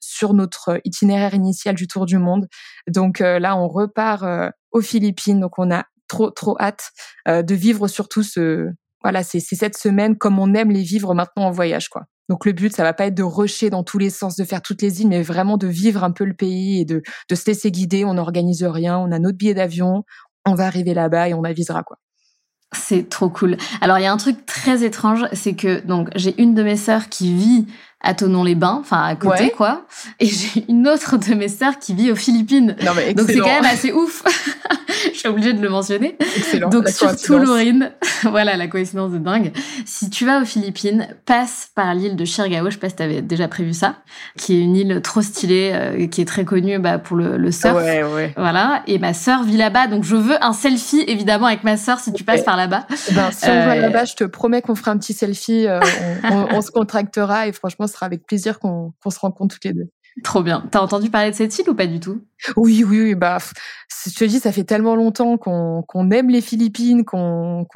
[0.00, 2.48] sur notre itinéraire initial du tour du monde.
[2.86, 5.40] Donc là, on repart aux Philippines.
[5.40, 6.90] Donc on a trop trop hâte
[7.26, 8.68] de vivre surtout ce
[9.02, 12.02] voilà, c'est cette semaine comme on aime les vivre maintenant en voyage, quoi.
[12.28, 14.62] Donc le but, ça va pas être de rusher dans tous les sens, de faire
[14.62, 17.46] toutes les îles, mais vraiment de vivre un peu le pays et de, de se
[17.46, 18.04] laisser guider.
[18.04, 20.04] On n'organise rien, on a notre billet d'avion,
[20.46, 21.96] on va arriver là-bas et on avisera, quoi.
[22.72, 23.56] C'est trop cool.
[23.80, 26.76] Alors il y a un truc très étrange, c'est que donc j'ai une de mes
[26.76, 27.66] sœurs qui vit
[28.02, 29.86] à Tonon-les-Bains, enfin à côté quoi,
[30.20, 32.76] et j'ai une autre de mes sœurs qui vit aux Philippines.
[32.82, 34.22] Non, mais donc c'est quand même assez ouf.
[35.12, 36.16] je suis obligée de le mentionner.
[36.36, 36.70] Excellent.
[36.70, 37.92] Donc surtout Laurine,
[38.22, 39.52] voilà la coïncidence de dingue.
[39.84, 43.22] Si tu vas aux Philippines, passe par l'île de Chirgao, je sais pas si avais
[43.22, 43.96] déjà prévu ça,
[44.36, 47.52] qui est une île trop stylée, euh, qui est très connue bah, pour le, le
[47.52, 47.76] surf.
[47.76, 48.32] Ouais, ouais.
[48.36, 48.82] Voilà.
[48.86, 52.12] Et ma sœur vit là-bas, donc je veux un selfie évidemment avec ma sœur si
[52.12, 52.86] tu passes par là-bas.
[53.12, 55.80] Ben, si on va euh, là-bas, je te promets qu'on fera un petit selfie, euh,
[56.24, 59.72] on, on, se contractera et franchement, ce sera avec plaisir qu'on se rencontre toutes les
[59.72, 59.90] deux.
[60.24, 60.66] Trop bien.
[60.70, 62.20] T'as entendu parler de cette île ou pas du tout?
[62.56, 63.14] Oui, oui, oui.
[63.14, 63.38] Bah,
[64.06, 67.66] je te dis, ça fait tellement longtemps qu'on aime les Philippines, qu'on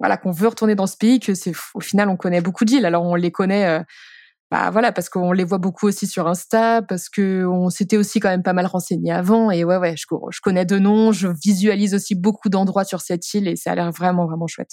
[0.00, 2.86] voilà, qu'on veut retourner dans ce pays que c'est au final on connaît beaucoup d'îles.
[2.86, 3.66] Alors on les connaît.
[3.66, 3.82] Euh,
[4.50, 8.20] bah voilà parce qu'on les voit beaucoup aussi sur Insta parce que on s'était aussi
[8.20, 11.28] quand même pas mal renseigné avant et ouais ouais je, je connais de noms je
[11.28, 14.72] visualise aussi beaucoup d'endroits sur cette île et ça a l'air vraiment vraiment chouette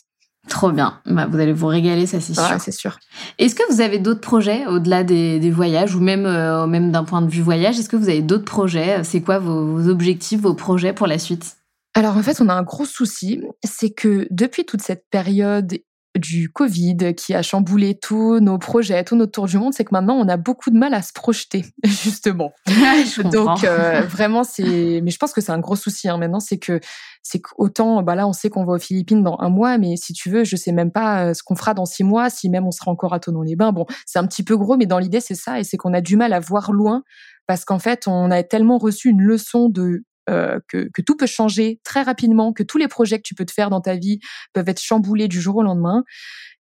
[0.50, 1.00] Trop bien.
[1.06, 2.60] Bah, vous allez vous régaler, ça c'est sûr.
[2.60, 2.98] c'est sûr.
[3.38, 7.22] Est-ce que vous avez d'autres projets au-delà des, voyages ou même, euh, même d'un point
[7.22, 9.04] de vue voyage Est-ce que vous avez d'autres projets?
[9.04, 11.58] C'est quoi vos, objectifs, vos projets pour la suite?
[11.94, 15.78] Alors en fait, on a un gros souci, c'est que depuis toute cette période
[16.20, 19.94] du Covid qui a chamboulé tous nos projets, tout notre tour du monde, c'est que
[19.94, 22.54] maintenant on a beaucoup de mal à se projeter, justement.
[23.32, 25.02] Donc euh, vraiment, c'est.
[25.04, 26.80] Mais je pense que c'est un gros souci hein, maintenant, c'est que
[27.22, 30.14] c'est qu'autant, bah là, on sait qu'on va aux Philippines dans un mois, mais si
[30.14, 32.66] tu veux, je sais même pas euh, ce qu'on fera dans six mois, si même
[32.66, 33.72] on sera encore à Tonon-les-Bains.
[33.72, 36.02] Bon, c'est un petit peu gros, mais dans l'idée, c'est ça, et c'est qu'on a
[36.02, 37.04] du mal à voir loin
[37.50, 41.80] parce qu'en fait, on a tellement reçu une leçon de euh, que, tout peut changer
[41.84, 44.20] très rapidement, que tous les projets que tu peux te faire dans ta vie
[44.54, 46.04] peuvent être chamboulés du jour au lendemain,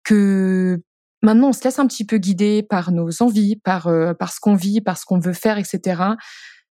[0.04, 0.82] que
[1.22, 4.40] maintenant on se laisse un petit peu guider par nos envies, par, euh, par ce
[4.40, 6.02] qu'on vit, par ce qu'on veut faire, etc.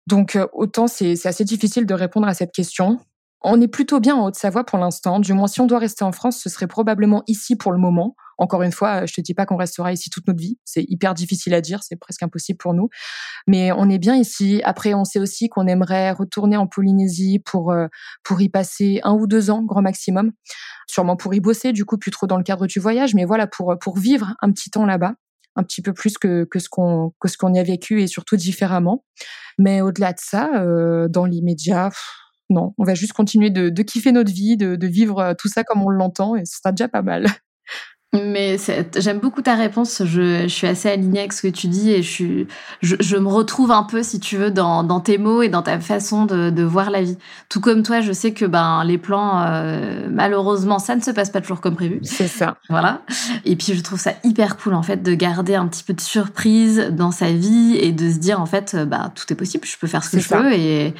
[0.06, 2.98] Donc euh, autant c'est assez difficile de répondre à cette question.
[3.42, 5.18] On est plutôt bien en Haute-Savoie pour l'instant.
[5.18, 8.14] Du moins, si on doit rester en France, ce serait probablement ici pour le moment.
[8.36, 10.58] Encore une fois, je te dis pas qu'on restera ici toute notre vie.
[10.64, 12.88] C'est hyper difficile à dire, c'est presque impossible pour nous.
[13.46, 14.60] Mais on est bien ici.
[14.64, 17.86] Après, on sait aussi qu'on aimerait retourner en Polynésie pour euh,
[18.24, 20.32] pour y passer un ou deux ans, grand maximum.
[20.86, 23.46] Sûrement pour y bosser, du coup, plus trop dans le cadre du voyage, mais voilà
[23.46, 25.14] pour pour vivre un petit temps là-bas
[25.56, 28.06] un petit peu plus que, que ce qu'on que ce qu'on y a vécu et
[28.06, 29.04] surtout différemment.
[29.58, 31.90] Mais au-delà de ça, euh, dans l'immédiat,
[32.50, 35.82] non, on va juste continuer de, kiffer notre vie, de, vivre euh, tout ça comme
[35.82, 37.26] on l'entend, et ce sera déjà pas mal.
[38.12, 38.56] Mais
[38.96, 40.02] j'aime beaucoup ta réponse.
[40.04, 42.44] Je, suis assez alignée avec ce que tu dis et je,
[42.82, 46.26] je, me retrouve un peu, si tu veux, dans, tes mots et dans ta façon
[46.26, 47.16] de, voir la vie.
[47.48, 51.30] Tout comme toi, je sais que ben les plans, euh, malheureusement, ça ne se passe
[51.30, 52.00] pas toujours comme prévu.
[52.02, 52.56] C'est ça.
[52.68, 53.02] Voilà.
[53.44, 56.00] Et puis je trouve ça hyper cool en fait de garder un petit peu de
[56.00, 59.64] surprise dans sa vie et de se dire en fait, bah tout est possible.
[59.66, 60.94] Je peux faire ce que je veux et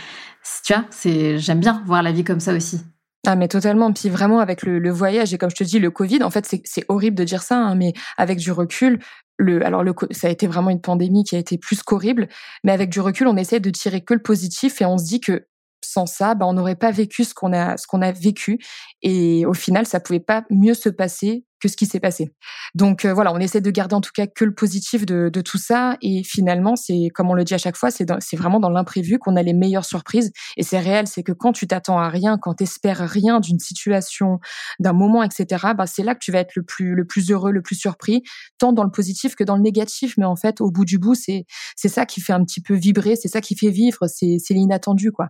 [0.64, 2.80] tu vois, c'est, j'aime bien voir la vie comme ça aussi.
[3.26, 3.92] Ah mais totalement.
[3.92, 6.84] Puis vraiment avec le, voyage et comme je te dis le Covid, en fait c'est
[6.88, 8.98] horrible de dire ça, hein, mais avec du recul,
[9.36, 12.28] le alors le ça a été vraiment une pandémie qui a été plus qu'horrible,
[12.64, 15.20] mais avec du recul on essaie de tirer que le positif et on se dit
[15.20, 15.46] que
[15.82, 18.58] sans ça, bah, on n'aurait pas vécu ce qu'on a, ce qu'on a vécu.
[19.02, 22.32] Et au final, ça pouvait pas mieux se passer que ce qui s'est passé.
[22.74, 25.40] Donc euh, voilà, on essaie de garder en tout cas que le positif de, de
[25.40, 25.96] tout ça.
[26.02, 29.36] Et finalement, c'est comme on le dit à chaque fois, c'est vraiment dans l'imprévu qu'on
[29.36, 30.32] a les meilleures surprises.
[30.56, 33.58] Et c'est réel, c'est que quand tu t'attends à rien, quand tu espères rien d'une
[33.58, 34.40] situation,
[34.78, 35.68] d'un moment, etc.
[35.76, 38.22] Bah c'est là que tu vas être le plus le plus heureux, le plus surpris,
[38.58, 40.14] tant dans le positif que dans le négatif.
[40.16, 41.44] Mais en fait, au bout du bout, c'est
[41.76, 45.28] ça qui fait un petit peu vibrer, c'est ça qui fait vivre, c'est l'inattendu quoi.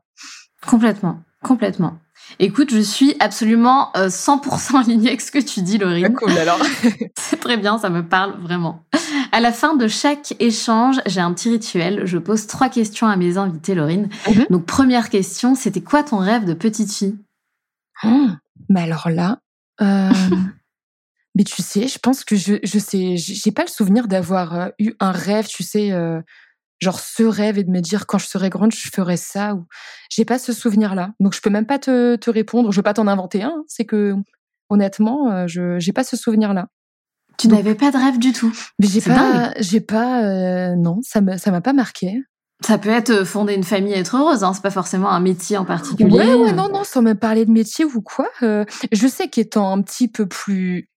[0.67, 1.99] Complètement, complètement.
[2.39, 6.05] Écoute, je suis absolument 100% euh, alignée avec ce que tu dis, Laurie.
[6.05, 6.59] Ah, cool alors.
[7.19, 8.85] C'est très bien, ça me parle vraiment.
[9.33, 12.03] À la fin de chaque échange, j'ai un petit rituel.
[12.05, 14.09] Je pose trois questions à mes invités, Laurine.
[14.29, 14.47] Mhm.
[14.51, 17.17] Donc, première question, c'était quoi ton rêve de petite fille?
[18.05, 18.29] Oh,
[18.69, 19.39] Mais alors là,
[19.83, 20.11] euh,
[21.35, 24.69] mais tu sais, je pense que je, je sais, j'ai pas le souvenir d'avoir euh,
[24.79, 25.93] eu un rêve, tu sais,
[26.81, 29.67] genre ce rêve et de me dire quand je serai grande je ferai ça ou
[30.11, 32.83] j'ai pas ce souvenir là donc je peux même pas te, te répondre je veux
[32.83, 34.15] pas t'en inventer un c'est que
[34.71, 36.69] honnêtement euh, je j'ai pas ce souvenir là
[37.39, 41.21] tu n'avais pas de rêve du tout mais j'ai pas j'ai pas euh, non ça
[41.21, 42.23] me ça m'a pas marqué
[42.63, 44.53] ça peut être euh, fonder une famille et être heureuse, hein.
[44.53, 46.11] c'est pas forcément un métier en particulier.
[46.19, 48.29] Ouais, ouais, non, non, sans même parler de métier ou quoi.
[48.43, 50.91] je sais qu'étant un petit peu plus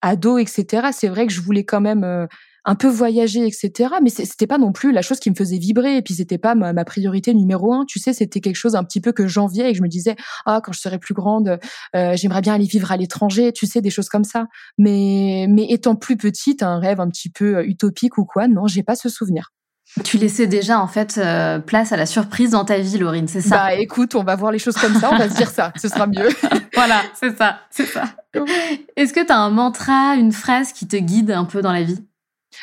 [0.00, 2.28] ado, etc., c'est vrai que je voulais quand même
[2.68, 3.94] un peu voyager, etc.
[4.02, 5.96] Mais c'était pas non plus la chose qui me faisait vibrer.
[5.96, 7.86] Et puis c'était pas ma, priorité numéro un.
[7.86, 10.16] Tu sais, c'était quelque chose un petit peu que j'enviais et que je me disais,
[10.44, 11.58] ah, quand je serai plus grande,
[11.96, 13.52] euh, j'aimerais bien aller vivre à l'étranger.
[13.54, 14.48] Tu sais, des choses comme ça.
[14.76, 18.66] Mais, mais étant plus petite, un rêve un petit peu euh, utopique ou quoi, non,
[18.66, 19.54] j'ai pas ce souvenir.
[20.04, 23.40] Tu laissais déjà en fait euh, place à la surprise dans ta vie, Laurine, c'est
[23.40, 23.56] ça?
[23.56, 25.88] Bah écoute, on va voir les choses comme ça, on va se dire ça, ce
[25.88, 26.28] sera mieux.
[26.74, 28.04] voilà, c'est ça, c'est ça.
[28.96, 31.82] Est-ce que tu as un mantra, une phrase qui te guide un peu dans la
[31.82, 32.04] vie?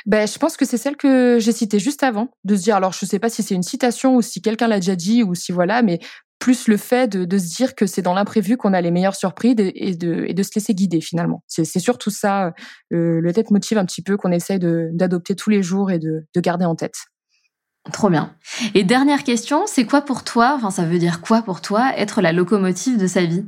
[0.05, 2.93] Ben, je pense que c'est celle que j'ai citée juste avant, de se dire, alors
[2.93, 5.51] je sais pas si c'est une citation ou si quelqu'un l'a déjà dit ou si
[5.51, 5.99] voilà, mais
[6.39, 9.15] plus le fait de, de se dire que c'est dans l'imprévu qu'on a les meilleures
[9.15, 11.43] surprises et de, et de se laisser guider finalement.
[11.47, 12.53] C'est surtout ça,
[12.93, 16.27] euh, le tête motive un petit peu qu'on essaye d'adopter tous les jours et de,
[16.33, 16.95] de garder en tête.
[17.93, 18.35] Trop bien.
[18.73, 22.21] Et dernière question, c'est quoi pour toi, enfin ça veut dire quoi pour toi, être
[22.21, 23.45] la locomotive de sa vie?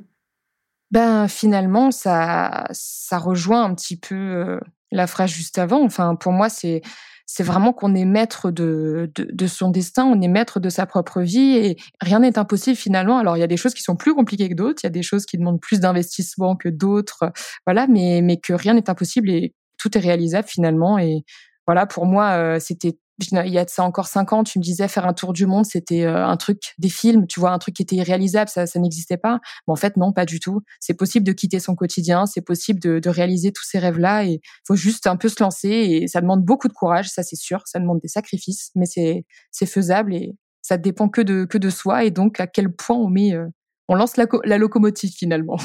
[0.92, 4.60] Ben finalement, ça, ça rejoint un petit peu euh,
[4.92, 5.84] la phrase juste avant.
[5.84, 6.82] Enfin, pour moi, c'est
[7.30, 11.22] c'est vraiment qu'on est maître de, de, son destin, on est maître de sa propre
[11.22, 13.18] vie et rien n'est impossible finalement.
[13.18, 14.92] Alors il y a des choses qui sont plus compliquées que d'autres, il y a
[14.92, 17.34] des choses qui demandent plus d'investissement que d'autres,
[17.66, 20.98] voilà, mais mais que rien n'est impossible et tout est réalisable finalement.
[21.00, 21.26] Et
[21.68, 24.64] voilà, pour moi, euh, c'était il y a de ça encore cinq ans, tu me
[24.64, 27.58] disais faire un tour du monde, c'était euh, un truc des films, tu vois, un
[27.58, 29.40] truc qui était irréalisable, ça, ça n'existait pas.
[29.68, 30.62] Mais en fait, non, pas du tout.
[30.80, 34.42] C'est possible de quitter son quotidien, c'est possible de, de, réaliser tous ces rêves-là et
[34.68, 37.62] faut juste un peu se lancer et ça demande beaucoup de courage, ça c'est sûr,
[37.66, 41.70] ça demande des sacrifices, mais c'est c'est faisable et ça dépend que de que de
[41.70, 43.48] soi et donc à quel point on met, euh,
[43.88, 45.58] on lance la, la locomotive finalement.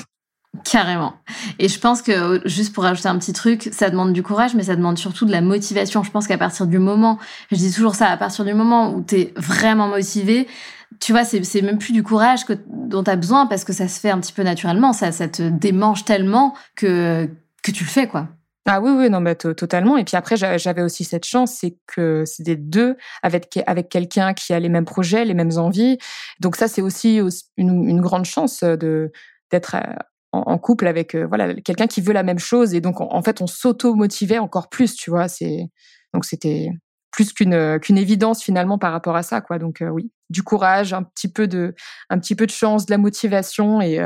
[0.65, 1.15] Carrément.
[1.59, 4.65] Et je pense que, juste pour ajouter un petit truc, ça demande du courage, mais
[4.65, 6.03] ça demande surtout de la motivation.
[6.03, 7.19] Je pense qu'à partir du moment,
[7.51, 10.47] je dis toujours ça, à partir du moment où tu es vraiment motivé,
[11.01, 13.99] tu vois, c'est même plus du courage dont tu as besoin parce que ça se
[13.99, 14.93] fait un petit peu naturellement.
[14.93, 17.31] Ça, te démange tellement que,
[17.63, 18.29] que tu le fais, quoi.
[18.67, 19.97] Ah oui, oui, non, mais totalement.
[19.97, 24.53] Et puis après, j'avais aussi cette chance, c'est que c'était deux avec, avec quelqu'un qui
[24.53, 25.97] a les mêmes projets, les mêmes envies.
[26.41, 27.21] Donc ça, c'est aussi
[27.57, 29.11] une, une, grande chance de
[29.51, 29.95] d'être euh,
[30.33, 32.75] en, couple avec euh, voilà quelqu'un qui veut la même chose.
[32.75, 35.29] Et donc, en, fait, on s'auto-motivait encore plus, tu vois.
[35.29, 35.69] C'est
[36.15, 36.71] donc c'était
[37.11, 39.59] plus qu'une qu'une évidence finalement par rapport à ça, quoi.
[39.59, 41.75] Donc euh, oui, du courage, un petit peu de
[42.11, 44.01] un petit peu de chance, de la motivation et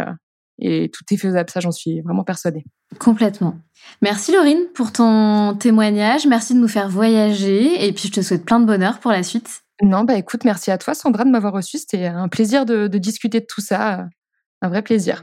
[0.58, 2.64] et tout est faisable, ça j'en suis vraiment persuadée.
[2.98, 3.58] Complètement.
[4.00, 8.46] Merci Laurine pour ton témoignage, merci de nous faire voyager et puis je te souhaite
[8.46, 9.62] plein de bonheur pour la suite.
[9.82, 12.98] Non, bah écoute, merci à toi Sandra de m'avoir reçu, c'était un plaisir de, de
[12.98, 14.06] discuter de tout ça,
[14.62, 15.22] un vrai plaisir.